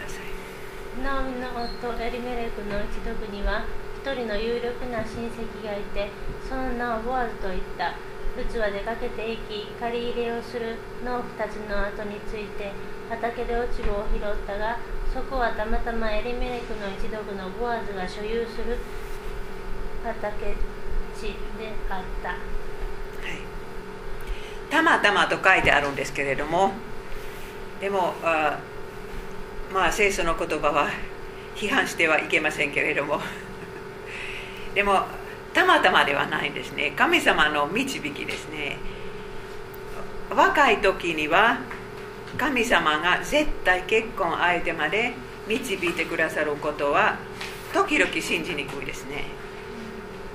[1.01, 1.49] ナオミの
[1.81, 3.65] 夫エリメレクの一族には
[4.01, 6.09] 一人の有力な親戚がいて
[6.47, 7.93] その名をボアズと言った。
[8.37, 12.71] ルツは出かけていき借り入れをする農夫たちの後について
[13.09, 14.79] 畑で落ち葉を拾ったが
[15.13, 18.77] そこはたまたまエリメレクの一族のボアズが所有する
[20.03, 20.55] 畑
[21.13, 21.21] 地
[21.59, 22.29] であった。
[22.29, 22.39] はい。
[24.69, 26.71] たまたまと書いてあるんですけれども
[27.81, 28.13] でも
[29.73, 30.89] まあ聖書の言葉は
[31.55, 33.21] 批判してはいけませんけれども。
[34.75, 35.05] でも
[35.53, 36.93] たまたまではないんですね。
[36.95, 38.77] 神様の導きですね。
[40.29, 41.59] 若い時には
[42.37, 45.13] 神様が絶対結婚相手まで
[45.47, 47.17] 導いてくださることは
[47.73, 49.25] 時々信じにくいですね。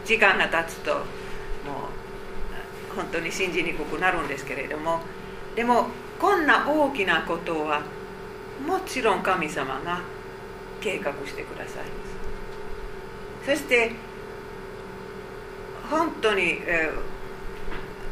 [0.04, 1.00] 時間が経つとも
[2.92, 5.00] う本当に信じにくくなるんですけれども。
[5.54, 7.82] でもこんな大きなことは
[8.64, 10.00] もちろん神様が
[10.80, 11.84] 計画してくださいま
[13.44, 13.58] す。
[13.58, 13.92] そして
[15.90, 16.90] 本当に、え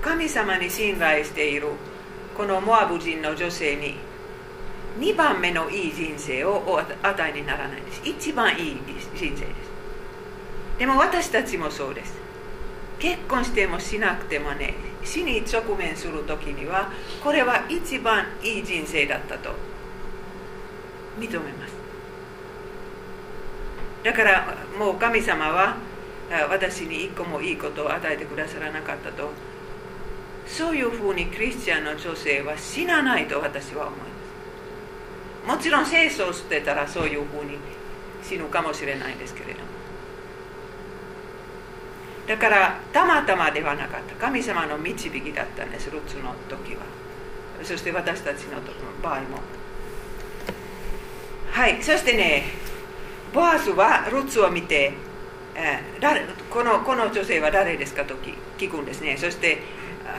[0.00, 1.68] 神様に信頼している
[2.37, 3.96] このモアブ人の女性に
[4.98, 8.02] 2番目のいい人生をお与えにならないんです。
[8.04, 9.44] 一番いい人生です。
[10.78, 12.14] でも私たちもそうです。
[12.98, 16.90] 結婚してもしなくてもね死に直面する時には
[17.22, 19.50] これは一番いい人生だったと
[21.18, 21.74] 認めます。
[24.03, 25.77] だからもう神様は
[26.50, 29.31] 私に一個もいいことを与えてくださらなかったと。
[30.46, 34.04] そういうふうにクリスチャンの女性は死なないと私は思いま
[35.46, 35.56] す。
[35.56, 37.58] もちろん聖書を捨てたらそういうふうに
[38.23, 39.67] 死ぬかもしれないんですけれども。
[42.27, 44.15] だからたまたまではなかった。
[44.17, 46.83] 神様の導きだったんですルツの時は。
[47.62, 48.60] そして私たちの
[49.02, 49.40] 場合も。
[51.55, 51.81] はい。
[51.85, 52.42] そしてね
[53.33, 54.92] ボアズはルツを見て、
[55.55, 58.15] えー誰このこの女性は誰ですかと
[58.59, 59.17] 聞くんですね。
[59.17, 59.59] そして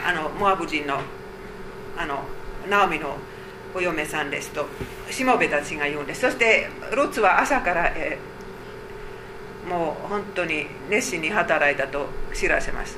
[0.05, 1.01] あのモアブ人の
[1.97, 2.23] あの
[2.69, 3.17] ナオミの
[3.73, 4.65] お嫁さんですと
[5.11, 6.21] しもべたちが言うんです。
[6.21, 12.97] そしてルツは朝から、えーもう本当に熱心に働いたと知らせます。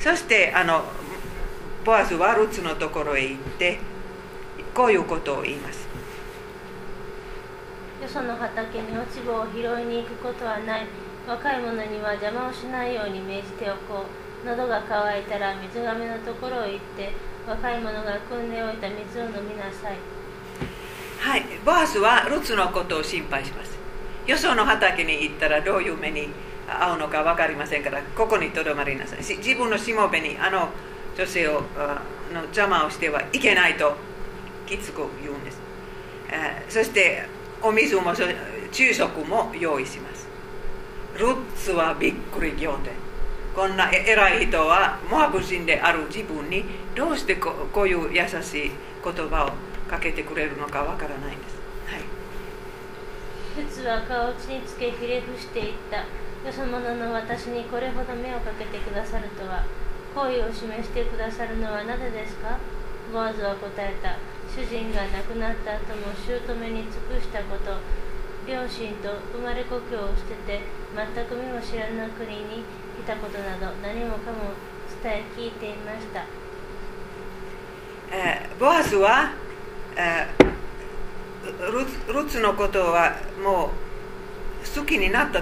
[0.00, 0.82] そしてあの
[1.84, 3.78] ボアズはルツのところへ行って
[4.74, 5.81] こういうことを言います。
[8.02, 10.86] よその畑に落ち葉を拾いに行くことはない。
[11.26, 14.06] 若い者には邪魔をしないように命じておこ
[14.42, 17.12] う喉が渇いたら水がめのところへ行って
[17.46, 19.96] 若い者が汲んでおいた水を飲みなさい。
[21.20, 21.44] はい。
[21.64, 23.78] ボアスはルツのことを心配します。
[24.26, 26.28] よその畑に行ったらどういう目に
[26.66, 29.18] 遭うのか分かりませんからここにとどまりなさい。
[29.18, 30.70] 自分のしもべにあの
[31.16, 31.62] 女性を
[32.32, 33.94] の邪魔をしてはいけないと
[34.66, 35.60] きつく言うんです、
[36.30, 37.26] えー、そして
[37.62, 38.12] お水も
[38.72, 40.26] 昼食も用意します。
[41.16, 42.92] ルッツはびっくり仰天。
[43.54, 46.64] こんな偉い人はモアブ人である自分に
[46.96, 48.70] どうしてこういう優しい
[49.04, 49.52] 言葉を
[49.90, 51.56] かけてくれるのかわからないんです、
[51.86, 52.02] はい、
[53.62, 55.98] ルツは顔地につけひれ伏していった。
[55.98, 56.04] よ
[56.50, 59.62] そ者の私にこれほど目をかけてくださるとは
[60.14, 62.58] 好意を示してくださるのはなぜですか？
[63.12, 64.16] ボアズは答えた。
[64.54, 67.72] 主人が亡くなった後も姑に尽くしたこと
[68.46, 70.60] 両親と生まれ故郷を捨てて
[70.94, 72.64] 全く見も知らぬ国に
[73.00, 74.52] 来たことなど何もかも
[75.02, 76.24] 伝え聞いていました、
[78.14, 79.32] え、ボアズは、
[79.96, 83.70] えー、ルツのことはも
[84.66, 85.40] う好きになった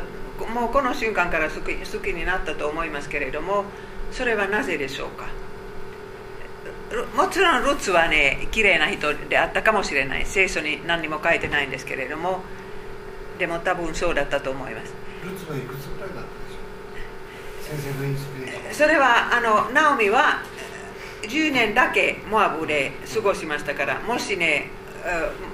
[0.54, 3.64] もうこの瞬間から好き好きになったと思いますけれども
[4.12, 5.26] それはなぜでしょうか？
[7.16, 10.26] もちろんルツはね綺麗な人であったかもしれない。
[10.26, 12.40] 聖書に何にも書いてないんですけれども
[13.38, 14.92] でも多分そうだったと思います。
[15.24, 17.78] ルツはいくつぐらいだったでしょう？
[17.78, 18.74] 先生のインスピレーション。
[18.74, 20.42] それはあのナオミは
[21.22, 24.70] 10年だけモアブで過ごしましたからもしね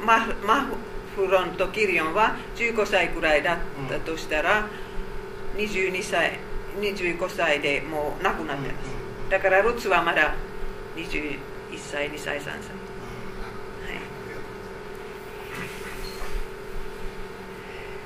[0.05, 0.71] ママ
[1.15, 3.59] フロンとキリオンは15歳くらいだっ
[3.89, 4.69] たとしたら、
[5.55, 6.39] うん、22歳
[6.81, 8.87] 25歳でもう亡くなってます、
[9.25, 10.35] うん、だからルツはまだ
[10.97, 11.39] 21
[11.79, 12.61] 歳2歳3歳、はい、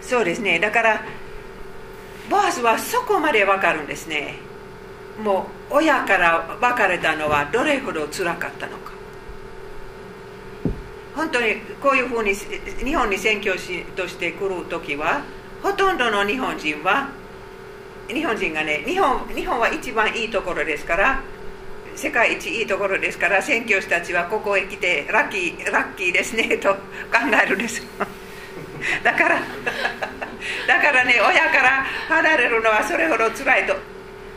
[0.02, 0.58] そうですね。
[0.58, 1.04] だから
[2.28, 4.38] ボアスはそこまで分かるんですね。
[5.22, 8.92] もう親から別れたのはどれほどつらかったのか。
[11.14, 15.22] 本当にこういうふうに日本に宣教師として来る時は
[15.62, 17.10] ほとんどの日本人は
[18.08, 21.22] 日本人がね日本日本は一番いいところですから
[21.96, 26.78] 世界一いいところですから宣教師たちはここへ来てラッキーラッキーですね と考
[27.42, 27.82] えるんです。
[29.04, 29.40] だから
[30.66, 33.76] だからね親から離れるのはそれほど辛いと。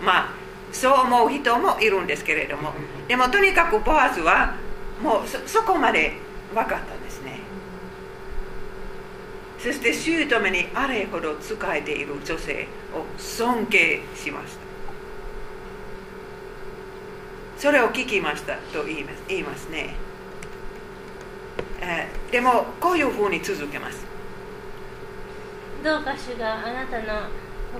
[0.02, 2.74] まあそう思う人もいるんですけれども。
[3.08, 4.56] でもとにかくボアズは
[5.02, 6.14] もうそこまで
[6.54, 7.40] 分かったんですね。
[9.60, 14.73] そして姑にあれほど仕えている女性を尊敬しました。
[17.64, 19.96] それを聞きましたと言います言いますね、
[21.80, 24.06] えー、でもこういうふうに続けます。
[25.82, 27.30] どうか主があなたの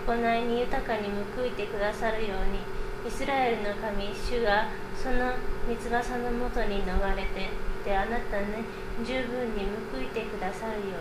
[0.08, 5.34] 行いに豊かに報いてくださるようにイスラエルの神主がその
[5.68, 7.50] 三翼のもとに逃れて
[7.84, 8.64] であなたね
[9.06, 10.96] 十分に報いてくださるよ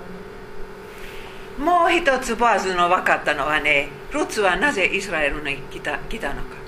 [1.56, 1.64] うに。
[1.64, 6.61] もう一つボアズの分かったのはねルツはなぜイスラエルに来た来たのか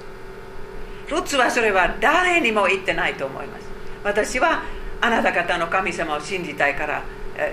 [1.14, 3.64] ルツはそれは誰にも言ってないと思います。
[4.02, 4.62] 私は
[5.00, 7.02] あなた方の神様を信じたいから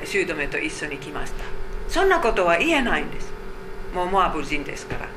[0.05, 1.43] 姑と一緒に来ました。
[1.87, 3.31] そんなことは言えないんです。
[3.93, 5.07] もうモアブ人ですから。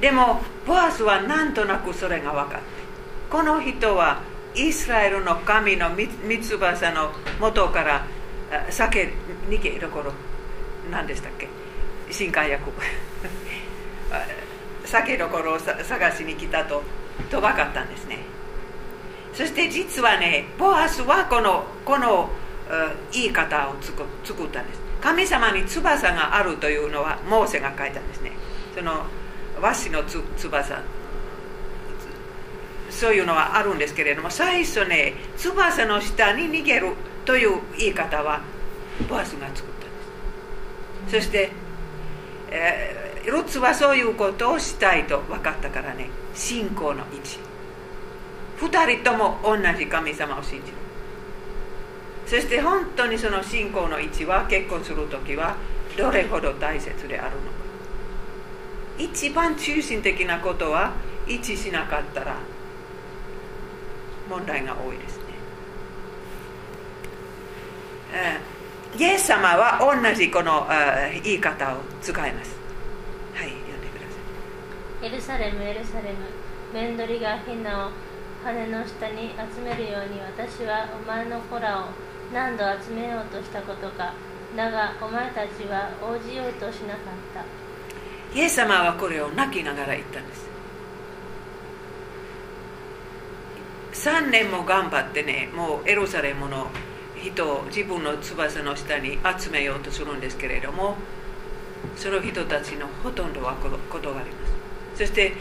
[0.00, 2.64] でもボアスはなんとなくそれが分かって
[3.28, 4.22] この人は
[4.54, 6.08] イスラエルの神の三
[6.42, 8.06] 翼の元から
[8.70, 9.12] 酒
[9.48, 10.12] 逃げどころ
[10.90, 11.48] 何でしたっけ？
[12.10, 12.72] 新海薬
[14.84, 16.82] 酒どころを探しに来たと
[17.28, 18.18] と分かったんですね。
[19.34, 22.30] そして実はねボアスはこのこの
[23.12, 24.02] 言い方を作
[24.44, 24.80] ったんです。
[25.00, 28.32] 神様に翼があるというのはモーセが書いたんですね。
[28.74, 29.04] その
[29.60, 30.82] 和紙の翼。
[32.90, 36.92] そういうのはあるんですけれども最初ね翼の下に逃げる
[37.24, 38.40] という言い方は
[39.08, 41.16] ボアスが作ったんです。
[41.16, 41.50] そして、
[42.50, 46.08] えー、ルツはそういうことをしたいと分かったからね。
[46.34, 47.38] 信仰の位置。
[48.60, 50.74] 2人とも同じ神様を信じる。
[52.26, 55.56] そして本当にその信仰の位置は結婚する時は
[55.96, 57.60] どれほど大切であるのか。
[59.00, 60.92] 一番中心的なことは
[61.26, 62.36] 一致しなかったら
[64.28, 65.24] 問題が多いですね、
[68.12, 68.40] え
[68.96, 70.66] イエス様は同じこの
[71.22, 72.56] 言い方を使います
[73.34, 74.20] はい読んでください
[75.02, 76.18] エルサレムエルサレム
[76.74, 77.90] メンドリがヒナを
[78.44, 81.84] 羽の下に集めるように私はお前の子らを
[82.34, 84.12] 何度集めようとしたことか
[84.54, 88.38] だがお前たちは応じようとしなかった。
[88.38, 90.50] イエス様はこれを泣きながら言ったんです。
[94.06, 96.66] 3年も頑張ってねもうエルサレムの
[97.16, 100.96] 人を自分の翼の下に集めようとするんですけれども
[101.96, 104.49] その人たちのほとんどは断ります。
[105.00, 105.32] そして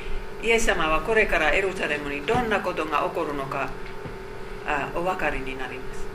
[0.42, 3.70] イエス様はこれからエルサレムにどんなことが起こるのか
[4.66, 6.08] あお分かりになります。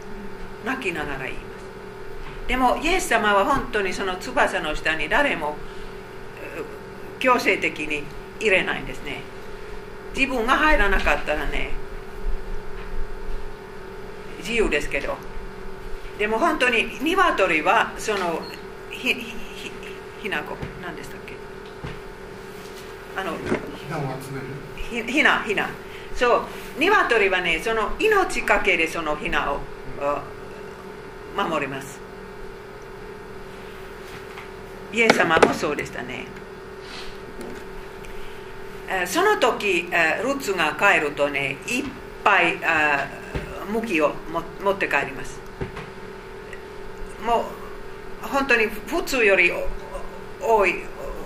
[0.64, 2.48] 泣きながら言います。
[2.48, 5.56] でもイエス様は本当にその翼の下に誰も
[7.18, 8.04] 強制的に
[8.40, 9.20] 入れないんですね。
[10.16, 11.72] 自分が入らなかったらね
[14.38, 15.18] 自由ですけど。
[16.18, 18.40] でも本当に鶏はその
[18.90, 19.34] ひひ
[20.22, 21.13] ひな子何でしたっけ
[23.16, 23.36] あの
[24.76, 25.70] ひなひひな
[26.14, 26.42] そう
[26.78, 29.60] 鶏はねその命かけでそのひなを
[31.36, 32.00] 守ります。
[34.92, 36.26] イエス様もそうでしたね。
[39.06, 39.88] その時
[40.22, 41.84] ルツが帰るとねいっ
[42.22, 42.58] ぱい
[43.72, 44.14] 麦を
[44.62, 45.40] 持って帰ります。
[47.24, 47.46] も
[48.22, 49.50] う本当に普通より
[50.40, 50.84] 多い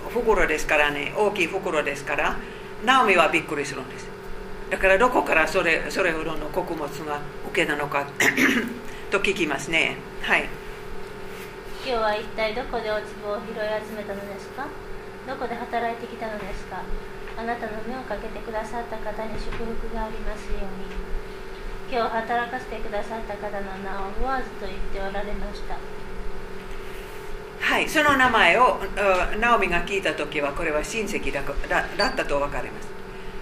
[0.09, 2.35] 袋ですからね大きい袋ですから
[2.85, 4.07] ナオミはびっくりするんです。
[4.69, 7.19] だからどこからそれそれほどの穀物が
[7.51, 8.05] 受けたのか
[9.11, 9.97] と聞きますね。
[10.21, 10.47] はい。
[11.83, 13.55] 今日は一体どこで落ち葉を拾い
[13.89, 14.67] 集めたのですか？
[15.27, 16.83] どこで働いてきたのですか？
[17.37, 20.91] あなたの目をかけてくださった方に祝福がありますように。
[21.91, 25.75] 今日働かせてくださった方の名をボアズと言っておられました。
[27.79, 28.79] いその名前を
[29.39, 31.41] ナオミが聞いた時はこれは親戚だ
[31.97, 32.87] だったと分かります。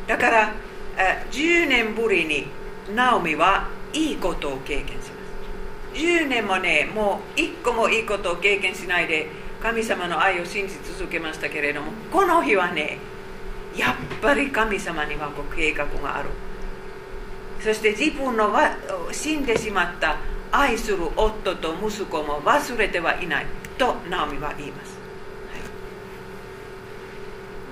[0.08, 0.54] だから
[1.32, 2.48] 10年ぶりに
[2.96, 5.08] ナオミはいいことを経験します。
[5.94, 9.28] 10年もねもう1個もいいことを経験しないで
[9.62, 13.00] 神様の愛を信じ続けましたけれどもこの日はね
[13.76, 16.30] やっぱり神様にはご計画がある。
[17.60, 18.54] そして自分の
[19.12, 20.18] 死んでしまった
[20.52, 23.46] 愛する夫と息子も忘れてはいない。
[23.78, 24.98] とナオミは言います、
[25.54, 25.62] はい、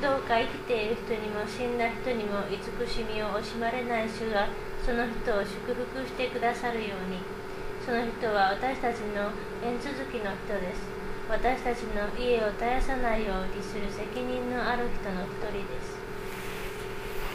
[0.02, 4.48] どうか生きている人にも死んだ人にも慈しみを惜しまれない主が
[4.86, 7.20] その人を祝福してくださるように。
[7.86, 9.30] その人は私たちの
[9.62, 10.82] 縁続きの人です。
[11.30, 15.94] 私たちの家を絶やさないようにする責任のある人の一人です。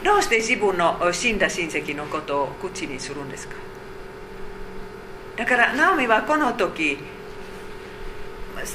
[0.03, 3.55] どうして自分の死んだ親戚のことを口にするんですか？
[5.37, 6.97] だからナオミはこの時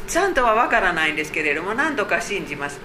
[0.07, 2.81] ちゃんとは分からないんですけれども何とか信じます。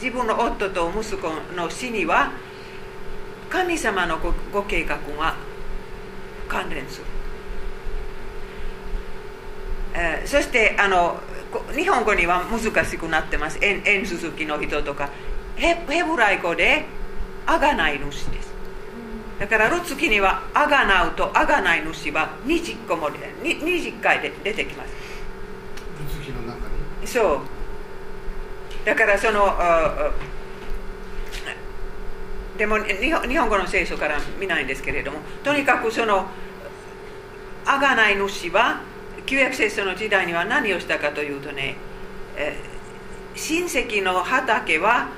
[0.00, 2.32] 自分の夫と息子の死には
[3.50, 4.18] 神様の
[4.52, 5.34] ご計画が
[6.48, 7.04] 関連する。
[9.92, 11.18] えー、そしてあの
[11.74, 13.58] 日本語には難しくなってます。
[13.60, 15.08] 縁縁続きの人とか。
[15.56, 16.86] ヘヘブライ語で
[17.46, 18.50] あがない主です。
[19.38, 24.99] だからルツキにはあがなうとあがない主は20個も20回で出てきます。
[27.10, 27.40] そう。
[28.84, 29.56] だからその
[32.56, 36.26] でも日本語の聖書から見ないんですけれどもとにかくその
[37.64, 38.82] あがない主は
[39.26, 41.76] 旧約聖書の時代には何をしたかというとね、
[42.36, 42.56] え、
[43.34, 45.08] 親戚の畑は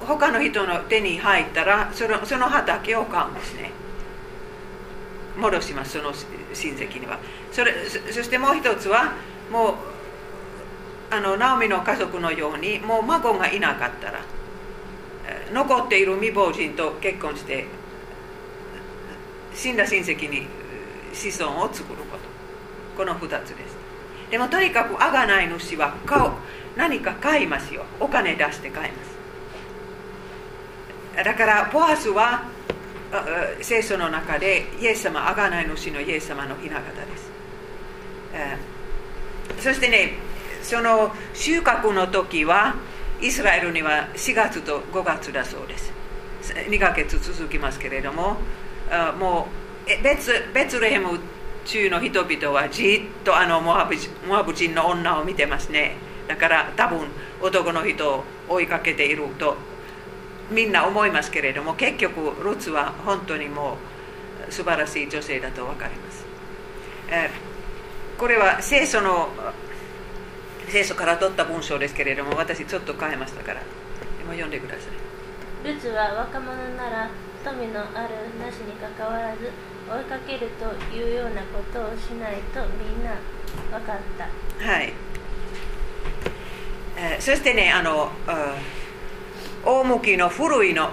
[0.00, 3.70] 他の人の手に入ったらそのその畑を買うんですね。
[5.36, 7.18] 戻しますその親戚には。
[7.52, 9.14] それそしてもう一つは
[9.52, 9.74] もう
[11.10, 14.20] あのナオミの家族のようにもう孫がいなかったら
[15.52, 17.66] 残っている未亡人と結婚して
[19.54, 20.46] 死んだ親戚に
[21.12, 22.28] 子孫を作ること。
[22.96, 23.76] この2つです。
[24.30, 26.30] でもとにかくあがない主は買う。
[26.76, 29.04] 何か買いますよお金出して買いま
[31.16, 31.24] す。
[31.24, 32.44] だからボアスは
[33.60, 37.30] 聖書の中でイエス様あがない主のイエス様の雛形です。
[39.64, 40.12] そしてね
[40.68, 42.74] その収穫の時は
[43.22, 45.92] イスラエルには4月と5月だそうです。
[46.42, 48.36] 2ヶ月続きますけれども
[49.18, 49.48] も
[49.86, 51.18] う別ベツレヘム
[51.64, 53.94] 中の人々はじっとあのモアブ
[54.26, 55.96] モアブ人の女を見てますね。
[56.28, 57.08] だから多分
[57.40, 59.56] 男の人を追いかけていると
[60.50, 63.78] みんな思いますけれども結局ルツは本当にも
[64.46, 66.26] う素晴らしい女性だと分かります、
[67.10, 67.30] え
[68.18, 69.28] これは聖書の
[70.70, 73.66] 聖書から取った文章ですけれども私ちょっと変えましたからで
[74.24, 74.80] も読んでくださ
[75.64, 75.66] い。
[75.66, 77.10] ルツは若者なら
[77.44, 79.50] 富のあるなしにかかわらず
[79.88, 83.16] 追いかけるというようなことをしないとみんな
[83.70, 84.24] 分かった。
[84.64, 84.92] はい、
[86.96, 88.10] えーそしてねあの
[89.64, 90.90] 大向きの古いの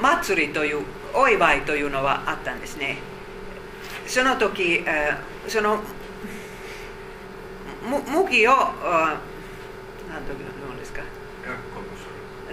[0.00, 0.84] 祭りという
[1.14, 2.98] お祝いというのはあったんですね。
[4.06, 5.82] その時、えーそのむ
[7.82, 8.50] 麦を
[10.10, 11.02] 何と言うんですか？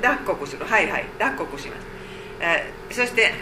[0.01, 0.65] 脱穀する。
[0.65, 1.05] はいはい。
[1.17, 1.79] 脱穀します、
[2.39, 3.33] えーそして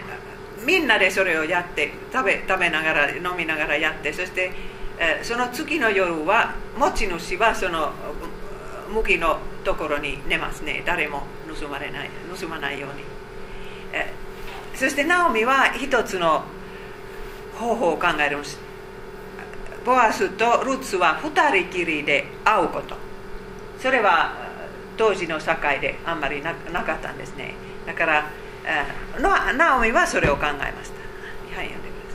[0.64, 4.52] みんなでそれをやって食べ食べながら飲みながらやってそして、
[4.98, 7.92] えーその次の夜は持ち主はその
[8.92, 10.82] 麦のところに寝ますね。
[10.86, 11.24] 誰も
[11.60, 12.10] 盗まれない
[12.40, 13.02] 盗まないように、
[13.92, 16.42] えーそしてナオミは一つの
[17.58, 18.58] 方法を考えるんです
[19.86, 21.30] ボアスとルツは二
[21.62, 22.96] 人きりで会うこと。
[23.78, 24.34] それは
[24.96, 27.54] 当時の社会であんまりなかったんですね。
[27.86, 28.26] だから
[29.22, 30.98] ナオミはそれを考えました。
[31.54, 32.10] はい読んでくだ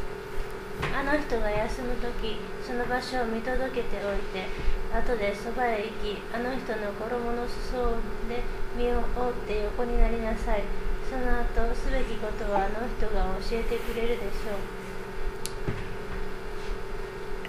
[0.92, 1.08] さい。
[1.08, 4.52] あの人が休む時その場所を見届けておいて
[4.92, 7.96] 後でそばへ行きあの人の衣の裾
[8.28, 8.44] で
[8.76, 10.64] 身を覆って横になりなさい。
[11.08, 14.81] その後すべきことはあの人が教えてくれるでしょう。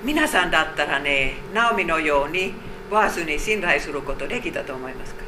[0.05, 2.55] 皆さんだったらねナオミのように
[2.91, 5.23] ボアスに信頼することできたと思いますか？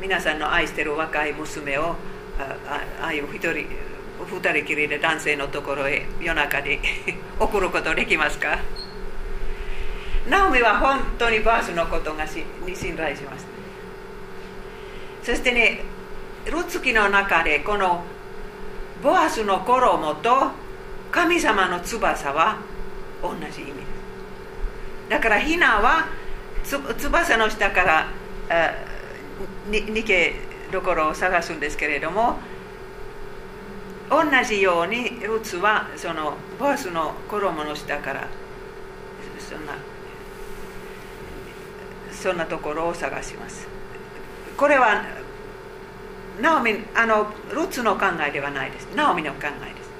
[0.00, 1.96] 皆さんの愛してる若い娘を
[2.38, 3.52] ああいう一人
[4.26, 6.78] 二人きりで男性のところへ夜中に
[7.40, 8.58] 送ることできますか？
[10.28, 13.48] ナオミは本当にボアスのことがしに信頼しました
[15.22, 15.82] そしてね
[16.46, 18.02] ルツキの中でこの
[19.02, 20.50] ボアスの衣と
[21.10, 22.56] 神様の翼は
[23.22, 23.84] 同じ意味です。
[25.08, 26.06] だからヒナは
[26.62, 28.08] つ翼の下から
[28.48, 28.74] あ
[29.70, 30.34] に逃げ
[30.72, 32.38] どころを探すんですけれども
[34.10, 38.28] 同じようにルツはそのボアスの衣の下から
[39.38, 39.74] そんな
[42.10, 43.66] そんなところを探します。
[44.56, 45.04] これは
[46.40, 48.88] ナオミあのルツの考えではないです。
[48.94, 49.90] ナオミの考えです。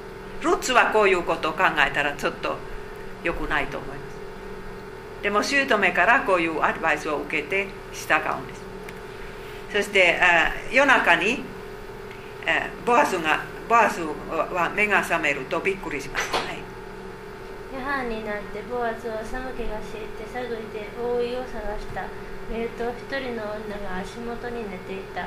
[0.46, 2.56] ルツはこういうことを考えたらちょっと
[3.24, 5.22] 良くないと思います。
[5.22, 8.62] でも姑からこういうアドバイスを受けて従うんです。
[9.72, 10.20] そして
[10.70, 11.42] 夜中に
[12.86, 16.58] ボアスがボアスは目が覚めるとびっくりします、はい、
[17.72, 22.04] 夜半になってボアズは寒気がしいて探りで覆いを探した。
[22.52, 25.26] 見ると一人の女が足元に寝ていた。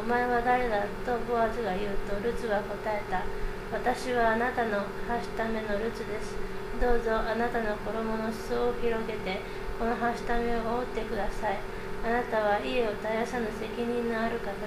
[0.00, 3.22] お前は誰だとボアズが言うとルツは答えた。
[3.70, 4.84] 私はあなたのは
[5.22, 6.34] しためのルツです。
[6.80, 9.40] どうぞあなたの衣の裾を広げて
[9.78, 11.58] このはしためを覆ってください。
[12.04, 14.58] あなたは家を絶やさぬ責任のある方で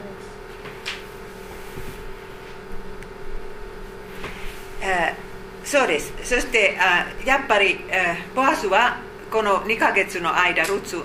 [4.82, 4.86] す。
[4.86, 5.28] えー
[5.68, 6.14] そうです。
[6.24, 10.96] そしてあやっぱり、えボアスはこの2ヶ月の間ルツ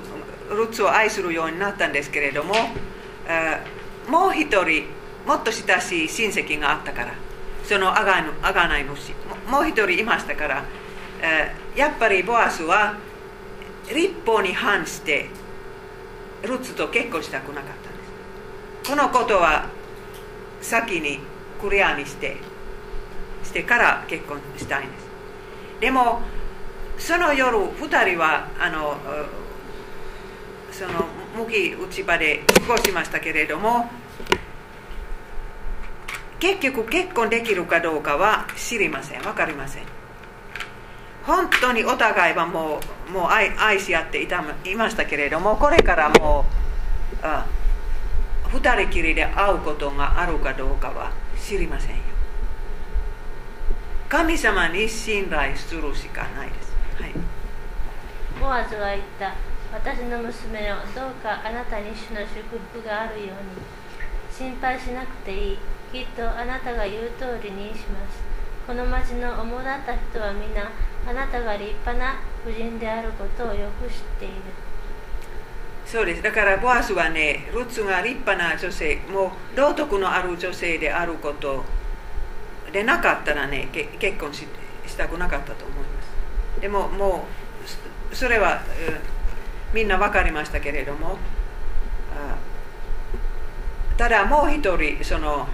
[0.51, 2.55] ルツを愛するようになったんですけれども、
[3.27, 3.61] え
[4.09, 4.85] もう一人
[5.27, 7.13] もっと親しい親戚があったから
[7.65, 9.13] そのあがぬあがない主
[9.51, 10.65] もう一人いましたから、
[11.77, 12.97] やっぱりボアスは
[13.89, 15.29] 立法に反して
[16.43, 17.79] ルツと結婚したくなかったんで
[18.85, 18.91] す。
[18.91, 19.69] このことは
[20.61, 21.21] 先に
[21.61, 22.37] クリアにして
[23.45, 25.07] してから結婚したいんです。
[25.81, 26.23] でも
[26.99, 28.97] その夜2人はあの
[30.73, 31.07] その
[31.37, 33.89] 麦打ち場で過ごしましたけれども
[36.41, 39.23] 結局結婚できるかどうかは知りません。
[39.23, 40.02] 分かりません。
[41.27, 46.45] 本当にお互いはもうもう愛愛し合っていたいましたけれどもこれからも
[47.15, 47.47] うあ
[48.45, 52.03] 2人きりで会うことがあるかどうかは知りませんよ。
[54.09, 57.13] 神様に信頼するしかないです、はい、
[58.39, 59.35] ボアズは言った。
[59.73, 63.33] 私の娘よどうかあなたに主の祝福があるように。
[64.31, 65.59] 心配しなくていい。
[65.93, 68.21] きっとあなたが言う通りにします。
[68.67, 70.71] この町の主だった人は皆
[71.07, 74.35] あなたが立派な婦人であることをよく知っている。
[75.85, 76.23] そうです。
[76.23, 81.65] だからボアスはねルツが立派な女性もう道徳のある女性であること
[82.73, 84.47] でなかったらね結婚し
[84.87, 85.85] したくなかったと思いま
[86.57, 86.61] す。
[86.61, 87.25] でもも
[88.13, 88.61] うそれは、
[89.73, 91.17] みんな分かりましたけれども
[93.97, 95.49] ただもう一人その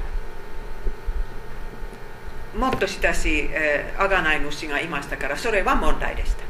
[2.57, 6.43] もっと親しい、えー、贖い主がいましたからそれは問題でした。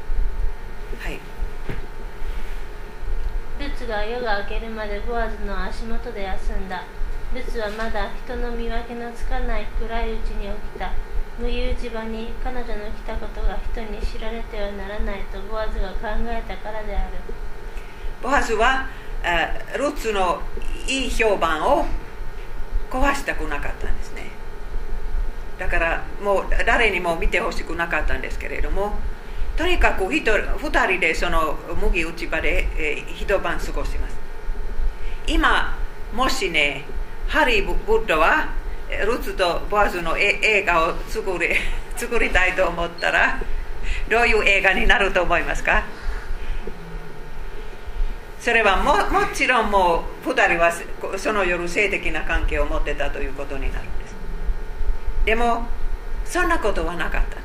[1.03, 1.19] はい。
[3.59, 6.83] ルツが夜が明けるまでボアズの足元で休んだ。
[7.33, 10.91] ルツはまだ人の見分けのつかない暗いうちに起きた。
[11.39, 17.17] 麦打ち場に彼女の来たことが人に知られてはならないとボアズが考えたからである。
[18.21, 18.87] ボアズは
[19.23, 20.41] あルツの
[20.87, 21.85] いい評判を
[22.89, 24.28] 壊したくなかったんですね
[25.59, 28.93] だからもう誰にも見てほしくなかったんですけれども
[29.57, 34.17] とにかく2人でその麦打ち場で、えー、一晩過ごします。
[35.27, 35.77] 今
[36.15, 36.85] もしね
[37.27, 38.47] ハリー・ブッドは
[38.89, 41.49] ルツとボアズの映画を作り
[41.95, 43.37] 作りたいと思ったら
[44.09, 45.83] どういう映画になると思いますか？
[48.39, 50.71] それはももちろんもう2人は
[51.17, 53.98] その夜性的な関係を持ってたということになる。
[55.29, 55.63] でも
[56.25, 57.39] そんなことはなかったんです、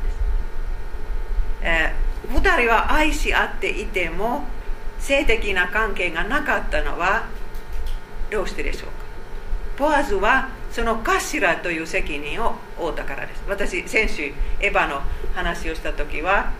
[1.61, 4.45] えー、2人は愛し合っていても
[4.99, 7.27] 性的な関係がなかったのは
[8.31, 8.95] どうしてでしょうか。
[9.77, 13.45] ポアズはその頭という責任を負ったからです。
[13.47, 15.03] 私先週エヴァの
[15.35, 16.53] 話をした時は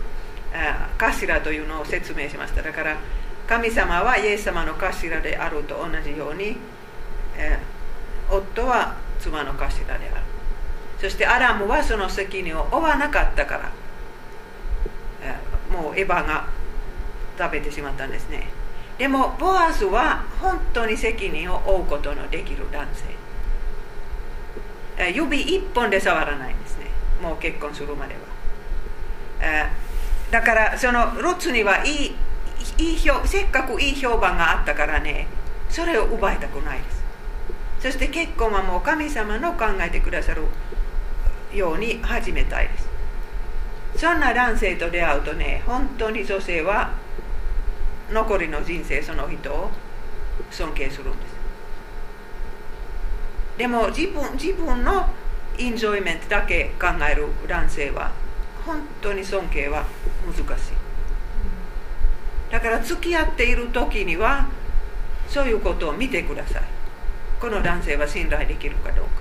[0.99, 2.61] 頭というのを説明しました。
[2.61, 2.97] だから
[3.47, 6.55] 神様はイエス様の頭であると同じように、
[7.35, 7.57] え、
[8.29, 9.67] 夫は妻の頭
[9.97, 10.24] である。
[11.05, 13.71] そしてアラムはその責任を負わなかったから、
[15.71, 16.47] もうエヴァが
[17.37, 18.47] 食べてしまったんですね。
[18.97, 22.87] でもボアズは本当に責任を負うことのできる男
[24.97, 26.87] 性、指一本で触らないんですね。
[27.21, 29.69] もう結婚するまでは、
[30.31, 32.15] だからそのロツにはいい
[32.79, 35.27] いい評せっかくいい評判があったからね
[35.69, 36.95] それを奪いたくないです。
[37.79, 40.41] そして結婚はもう神様の考えてくださる
[41.55, 42.87] ように始めたいです。
[43.97, 46.93] そんな男性と出会うとね本当に女性は
[48.11, 49.69] 残りの人生その人を
[50.51, 51.35] 尊敬するんです。
[53.57, 55.09] でも自分自分の
[55.57, 58.11] インジョイメントだけ考える男性は
[58.65, 59.85] 本当に尊敬は
[60.25, 60.73] 難しい。
[62.51, 64.47] だから付き合っている時には
[65.27, 66.63] そういうことを見てください。
[67.39, 69.11] この男性は信頼できるかどうか、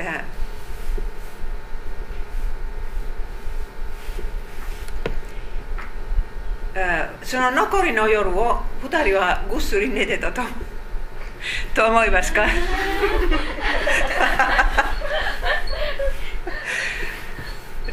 [0.00, 0.20] え
[6.74, 7.24] え。
[7.24, 10.42] その残りの夜を2人はぐっすり寝てたと
[11.74, 12.46] と思いますか？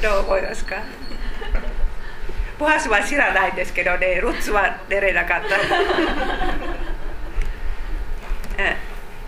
[0.01, 0.75] どう思いますか？
[2.59, 5.57] ボアスは知らないですけどねルッツは出れなかった。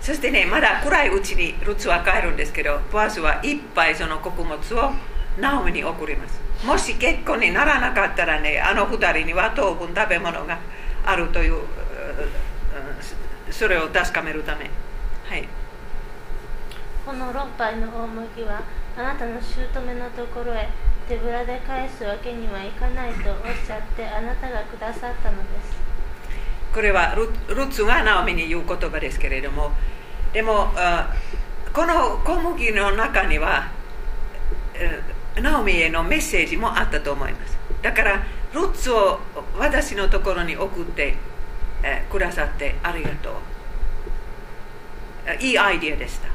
[0.01, 4.91] そしてねまだ暗いうちにルツは帰るんですけどボアスはいっぱいその穀物を
[5.39, 6.39] ナオミに送ります。
[6.65, 10.57] もし結婚にならなかったらねあの二人には当分食べ物が
[11.05, 11.61] あるという
[13.49, 14.69] それを確かめるため。
[15.25, 15.47] はい。
[17.05, 18.61] この6杯の大麦は
[18.97, 20.69] あなたの姑のところへ
[21.07, 25.88] 手ぶらで返すわけにはいかないとおっしゃってあなたがくださったのです。
[26.73, 29.71] これはルルツがナオミに言う言葉ですけれども
[30.33, 30.71] でも
[31.73, 33.71] この小麦の中には
[35.41, 37.57] ナオミへのメッセージもあったと思います。
[37.81, 39.19] だからルツを
[39.57, 41.15] 私のところに送って
[42.11, 43.33] くださってありがとう。
[45.43, 46.27] いいアイディアでした。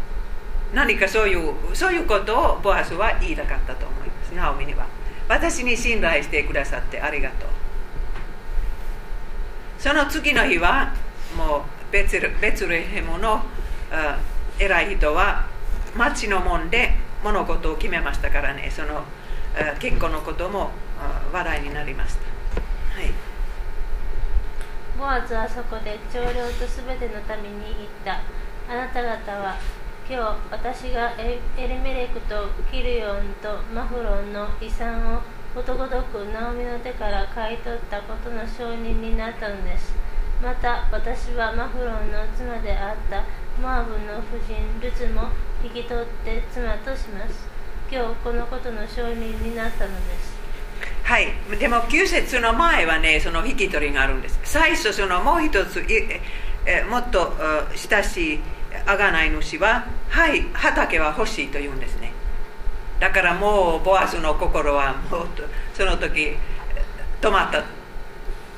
[0.72, 4.34] 何かそういうそういうことをボアスは言いたかったと思います。
[4.34, 4.86] ナオミには。
[5.28, 7.48] 私に信頼してくださってありがとう。
[9.78, 10.94] その次の日は
[11.36, 11.62] もう
[11.92, 13.42] ベツベツレヘムの
[14.58, 15.46] 偉い人は
[15.96, 18.70] 町の門で物事を決めましたからね。
[18.70, 19.04] その
[19.78, 20.70] 結婚のことも
[21.32, 22.20] 話題になりました、
[23.00, 23.10] はい、
[24.98, 28.20] ボアズはそこで長領とすべてのために言った。
[28.66, 29.56] あなた方は
[30.08, 35.20] 今日私がエルメレクとキルヨンとマフロンの遺産を
[35.54, 39.94] ことごとくナオミの手から買い取ったことの証人になったのです。
[40.42, 43.22] また私はマフロンの妻であった
[43.62, 45.28] モアブの夫人ルツも
[45.62, 47.46] 引き取って妻とします。
[47.88, 50.34] 今日このことの証人になったのです。
[51.04, 51.28] はい。
[51.58, 54.40] でも9節の前はねその引き取りがあるんです。
[54.42, 55.84] 最初そのもう一つ
[56.66, 57.32] えもっと
[57.76, 58.40] 親しい
[58.86, 62.03] 贖い主ははい畑は欲しいと言うんですね。
[63.04, 65.26] だからもうボアスの心はもう
[65.74, 66.34] その時
[67.20, 67.62] 止まった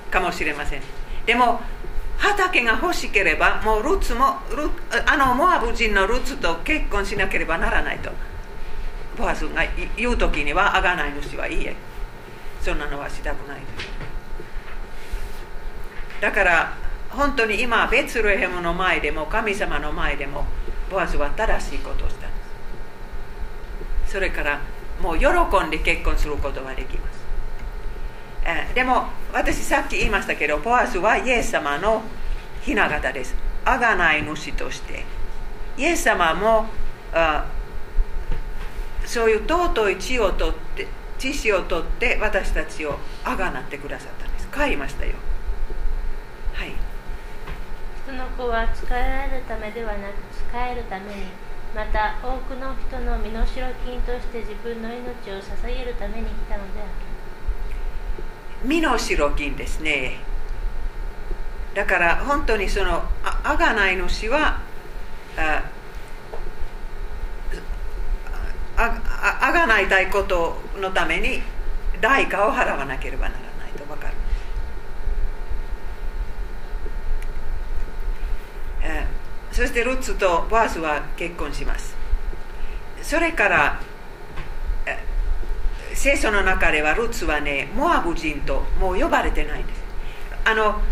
[0.09, 0.82] かもしれません。
[1.26, 1.61] でも
[2.16, 4.70] 畑が欲しければもうルツもル
[5.05, 8.12] あのモアブ人のルツと結婚しなければならないと。
[9.18, 9.64] ボアスが
[9.97, 11.74] 言う時には贖い主はいいえ。
[12.62, 13.61] そんなのはしたくない
[16.20, 16.72] だから
[17.11, 20.44] 本当に今ベツレヘムの前でも神様の前でも
[20.88, 22.26] ボアズは正しいことをした。
[24.17, 24.62] それから
[24.99, 25.27] もう喜
[25.62, 27.21] んで結婚することができます、
[28.47, 32.01] えー、でも私さっき言いましたけどポアスはイエス様の
[32.62, 33.35] 雛形です。
[33.67, 35.05] あがない主として。
[35.77, 36.64] イエス様も
[37.12, 37.47] あ
[39.05, 40.87] そういう尊い血を取って
[41.19, 44.49] 知識を取って私たちをあがなってくださったんです。
[44.49, 45.12] 買いましたよ。
[46.55, 46.73] はい。
[48.03, 50.14] 人の子は使えられるためではなく
[50.49, 51.45] 使えるために
[51.77, 53.45] また多くの人の身代
[53.85, 56.91] 金として自分の命を捧げるために来たのである。
[58.66, 58.99] 身代
[59.37, 60.20] 金ですね。
[61.74, 64.59] だから本当にそのあがない主は
[65.37, 65.70] あ
[68.79, 71.43] ああがないたいことのために
[72.01, 74.14] 代価を払わなければならないと分かる、
[78.81, 81.97] えー、そしてルッツとバースは結婚します。
[83.01, 83.81] それから、
[85.95, 89.83] 聖書の中ではルッツはねモアブ人ともう呼ばれてないんです。
[90.45, 90.83] あの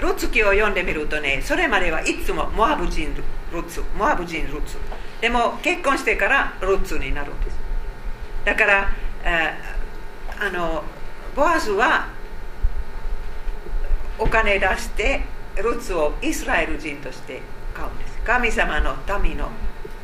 [0.00, 3.12] ルッツ記を読んでみるとねそれまではいつもモアブ人
[3.52, 4.76] ルッツモアブ人ルッツ。
[5.20, 7.58] でも結婚してからルッツになるんです。
[8.44, 8.92] だから、
[10.38, 10.84] あの
[11.34, 12.06] ボアズは
[14.20, 15.22] お金出して
[15.56, 17.42] ルッツをイスラエル人として
[17.74, 18.18] 買うんです。
[18.24, 19.50] 神様の民の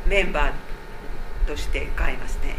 [0.05, 2.55] メンバーとして買いますね、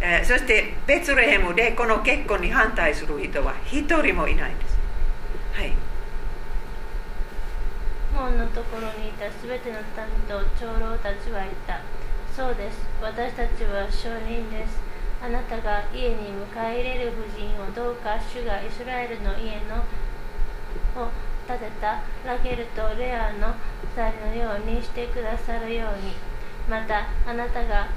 [0.00, 4.78] え、そしてベツレヘムでこの結婚に反対する人は一人もいないんです。
[5.54, 5.72] はい。
[8.14, 9.84] 門のところにいたすべての民
[10.28, 11.80] と長老たちは言った。
[12.34, 12.78] そうです。
[13.02, 14.78] 私たちは証人です。
[15.20, 19.82] あなたが家に迎え入れる婦人をどうか主がイスラエルの家の
[21.02, 21.10] を
[21.48, 23.54] 建てたラケルとレアの
[23.96, 26.12] 2人のようにしてくださるように。
[26.68, 27.88] またあなたが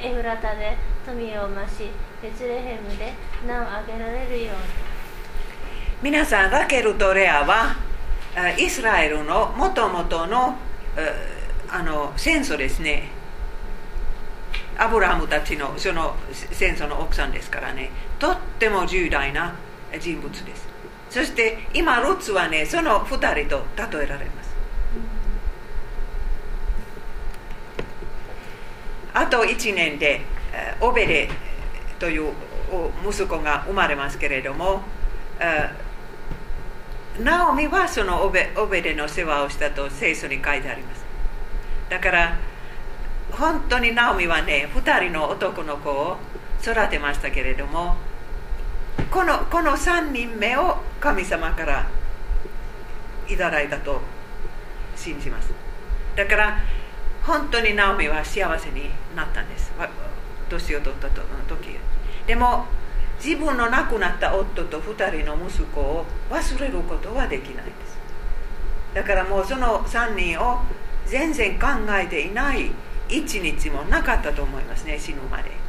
[0.00, 1.90] エフラタで富を増し
[2.22, 3.12] ベツレヘムで
[3.46, 4.62] 名を挙げられるように。
[6.02, 7.76] 皆さんラケルとレアは
[8.56, 10.56] イスラエルのもともとの
[11.68, 13.10] あの戦争ですね。
[14.78, 17.90] アブラハムたちのその戦争の奥さんですからね。
[18.18, 19.54] とっても重大な
[20.00, 20.71] 人物です。
[21.12, 23.66] そして今ルツはねその2人と
[23.98, 24.50] 例えられます。
[29.12, 30.22] あと1年で
[30.80, 31.28] オベレ
[31.98, 32.32] という
[33.06, 34.80] 息子が生まれますけれども
[37.20, 41.04] ナオミはそのオベオベデの世話をしたと聖書に書いてあります。
[41.90, 42.38] だから
[43.32, 46.16] 本当にナオミはね2人の男の子を
[46.62, 47.96] 育てましたけれども
[49.10, 51.88] このこの3人目を神様から
[53.28, 54.00] いただいたと
[54.96, 55.50] 信じます。
[56.16, 56.58] だから
[57.22, 59.72] 本当にナオミは幸せになったんです。
[60.48, 61.78] 年を取った時。
[62.26, 62.66] でも
[63.22, 67.98] 自分の亡くなった夫と2人の息子を忘れることはできないです。
[68.94, 70.60] だからもうその3人を
[71.06, 72.70] 全然考えていない
[73.08, 75.61] 一日もなかったと思いますね死ぬまで。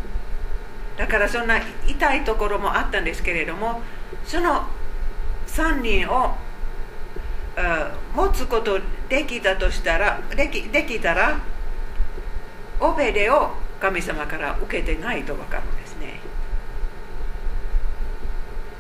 [0.98, 3.82] だからそんな痛いところもあったんですけれども
[4.26, 4.68] その
[5.48, 6.36] 3人を
[8.16, 8.80] 持つこと
[9.10, 11.40] できたとしたらできできたら
[12.80, 16.20] オベレを神様から受けてないと分かるんですね。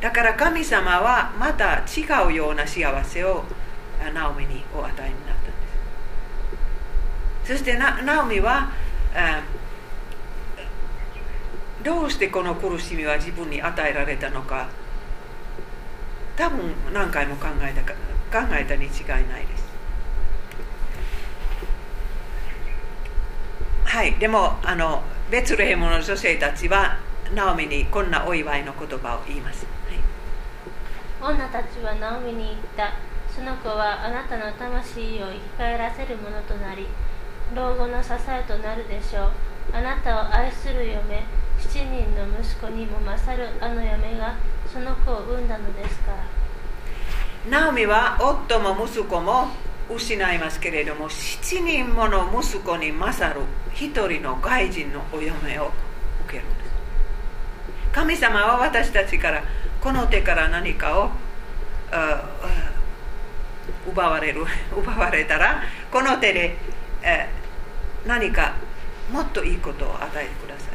[0.01, 3.43] だから神様はまた違うような幸せを
[4.13, 5.45] ナオミにお与えになったん
[7.45, 7.57] です。
[7.57, 8.71] そしてナオミは
[11.83, 14.69] どうしてこの苦しみは自分に与えられたのか。
[16.35, 19.63] 多分何回も考えた考えたに違いないです。
[23.85, 26.97] はいでもあのベツレヘムの女性たちは
[27.35, 29.67] ナオミにこんなお祝いの言葉を言います。
[31.21, 32.93] 女たちはナオミに言った。
[33.33, 36.87] その子はあなたの魂を生き返らせるものとなり
[37.55, 39.31] 老後の支えとなるでしょう。
[39.73, 41.23] あなたを愛する嫁
[41.69, 44.35] 7人の息子にも勝るあの嫁が
[44.71, 46.17] その子を産んだのですから。
[47.49, 49.47] ナオミは夫も息子も
[49.89, 53.41] 失いますけれども7人もの息子に勝る。
[53.73, 55.71] 一人の外人のお嫁を
[56.27, 56.71] 受けるんです。
[57.91, 59.43] 神様は私たちから
[59.81, 61.09] この手から何かを
[63.87, 64.45] 奪われる。
[64.75, 66.57] 奪われたらこの手で、
[67.01, 67.29] え
[68.05, 68.53] 何か
[69.11, 70.69] もっといいことを与えてください、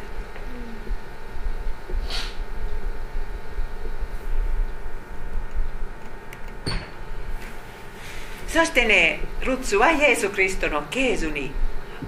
[8.59, 11.53] そしてねルツはイエス・クリストの系図に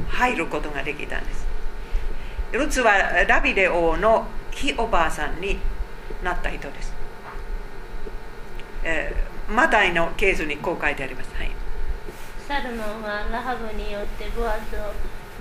[0.08, 1.46] 入ることができたんです。
[2.50, 5.58] ルツはダビデ王のひおばあさんに
[6.24, 6.92] なった人です、
[8.82, 11.52] えー、マタイのケースにこう書いてあります、はい、
[12.48, 14.92] サルモンはラハブによってボアズを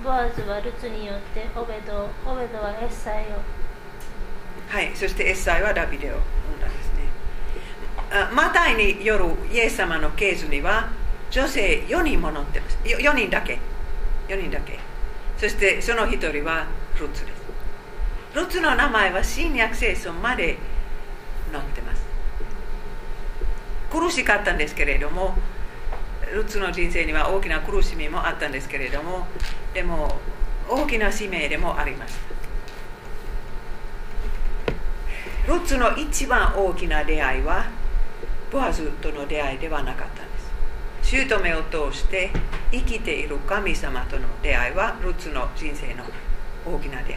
[0.04, 3.26] ボアズはルツによってオベドオベドはエッサイを。
[4.68, 4.92] はい。
[4.94, 6.14] そしてエッサイはダビデを
[6.52, 7.00] 生んだんですね。
[8.32, 10.99] マタイによるイエス様のケースには
[11.30, 12.78] 女性4人も乗ってます。
[12.84, 13.58] 4人だけ。
[14.28, 14.78] 4人だけ。
[15.38, 16.66] そしてその1人は
[16.98, 17.40] ルツです。
[18.34, 20.58] ルツの名前は新約聖書まで
[21.52, 22.10] 載ってます。
[23.90, 25.34] 苦しかったんですけれども
[26.32, 29.26] ルツの人生には大きな苦しみもあったんですけれども
[29.74, 30.16] でも
[30.68, 32.14] 大きな使命でもありまし
[35.46, 37.66] たルツの一番大きな出会いは
[38.52, 40.22] ボアズとの出会いではなかった
[41.10, 42.30] 姑を通して
[42.70, 46.04] 生きている神様との出会いはルツの人生の
[46.64, 47.16] 大きな出会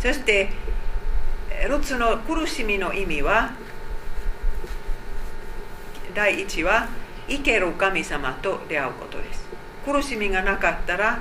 [0.00, 0.50] そして
[1.68, 3.52] ルツの苦しみの意味は
[6.14, 6.88] 第一は
[7.28, 9.44] 生ける神様と出会うことです。
[9.84, 11.20] 苦しみがなかったら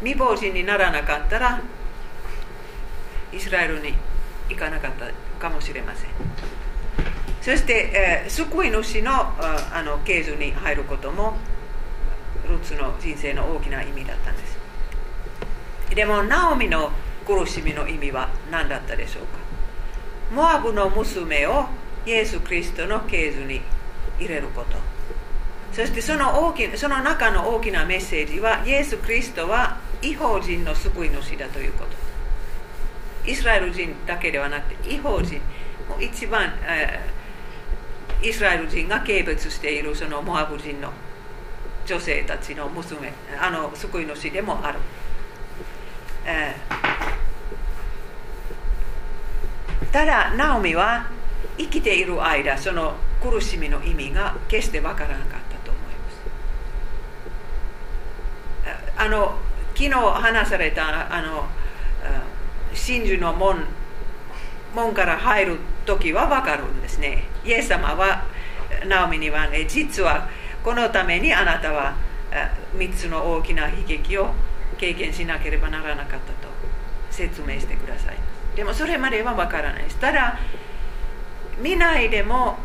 [0.00, 1.62] 未亡人にならなかったら
[3.32, 3.94] イスラエルに
[4.50, 5.10] 行かなかった
[5.40, 6.10] かもしれません。
[7.44, 11.36] そして、えー、救い主のあのケースに入ることも
[12.48, 14.56] ルツの人生の大きな意味だったんです。
[15.94, 16.90] でもナオミの
[17.26, 19.38] 苦しみの意味は何だったでしょうか？
[20.34, 21.66] モアブの娘を
[22.06, 23.60] イエス・キリストのケースに
[24.18, 24.78] 入れること。
[25.70, 33.30] そしてその大きその中の大きなメッセージはイエス・キリストは違法人の救い主だということ。
[33.30, 35.42] イスラエル人だけではなくて違法人。
[35.90, 37.23] もう一番、えー、
[38.24, 40.90] イスラエル人が軽蔑しているそのモアブ人の
[41.84, 44.78] 女性たちの娘あの救い主でもある、
[46.24, 51.06] えー、ただナオミは
[51.58, 55.82] 生きている間その苦しみの意味が決してわからなかったと思い
[58.72, 58.92] ます。
[58.96, 59.38] あの
[59.74, 61.46] 昨日話されたあの
[62.72, 63.64] 真珠の門
[64.74, 67.33] 門から入る時は分かるんですね。
[67.44, 68.24] イエス様は
[68.86, 70.28] ナオミにはね実は
[70.62, 71.94] このためにあなたは
[72.76, 74.32] 3つの大きな悲劇を
[74.78, 76.48] 経験しなければならなかったと
[77.10, 78.16] 説明してください。
[78.56, 79.84] でもそれまでは分からない。
[79.84, 80.38] ですただ
[81.60, 82.58] 見ないでも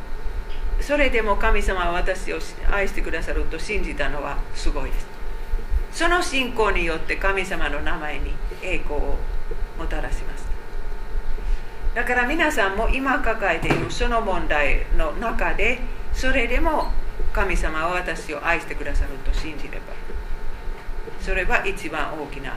[0.81, 2.39] それでも神様は私を
[2.71, 5.07] 愛してくださると信じたのはすごいです。
[5.91, 9.17] その信仰によって神様の名前に栄光を
[9.77, 10.38] もたらします。
[11.99, 15.79] だから皆さんも今抱えているその問題の中で
[16.13, 16.93] それでも
[17.33, 19.81] 神様は私を愛してくださると信じれば
[21.19, 22.55] それは一番大きな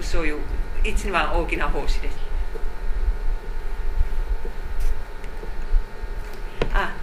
[0.00, 0.40] そういう
[0.82, 2.16] 一番大きな奉仕です。
[6.72, 6.94] あ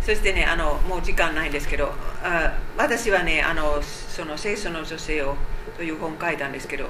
[0.00, 5.36] そしてねあのもう時間ないんですけどあ私はねあのその聖書の女性を
[5.76, 6.88] という本を書いたんですけど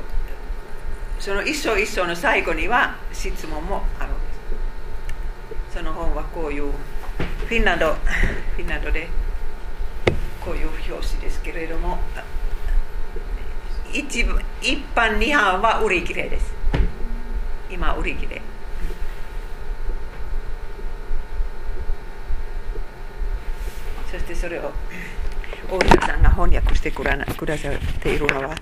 [1.25, 4.21] その一章一章の最後には質問もあるんで
[5.71, 5.79] す。
[5.79, 7.95] その本はこういうフィンランド
[8.55, 9.09] フィンランドで
[10.45, 11.99] こういう表紙ですけれども
[13.91, 14.21] 一
[14.61, 16.53] 一般二版は売り切れです。
[17.71, 18.43] 今売り切れ。
[24.11, 24.71] そしてそれを
[25.71, 27.25] 大平さんが翻訳してくださ
[27.71, 28.55] っているのは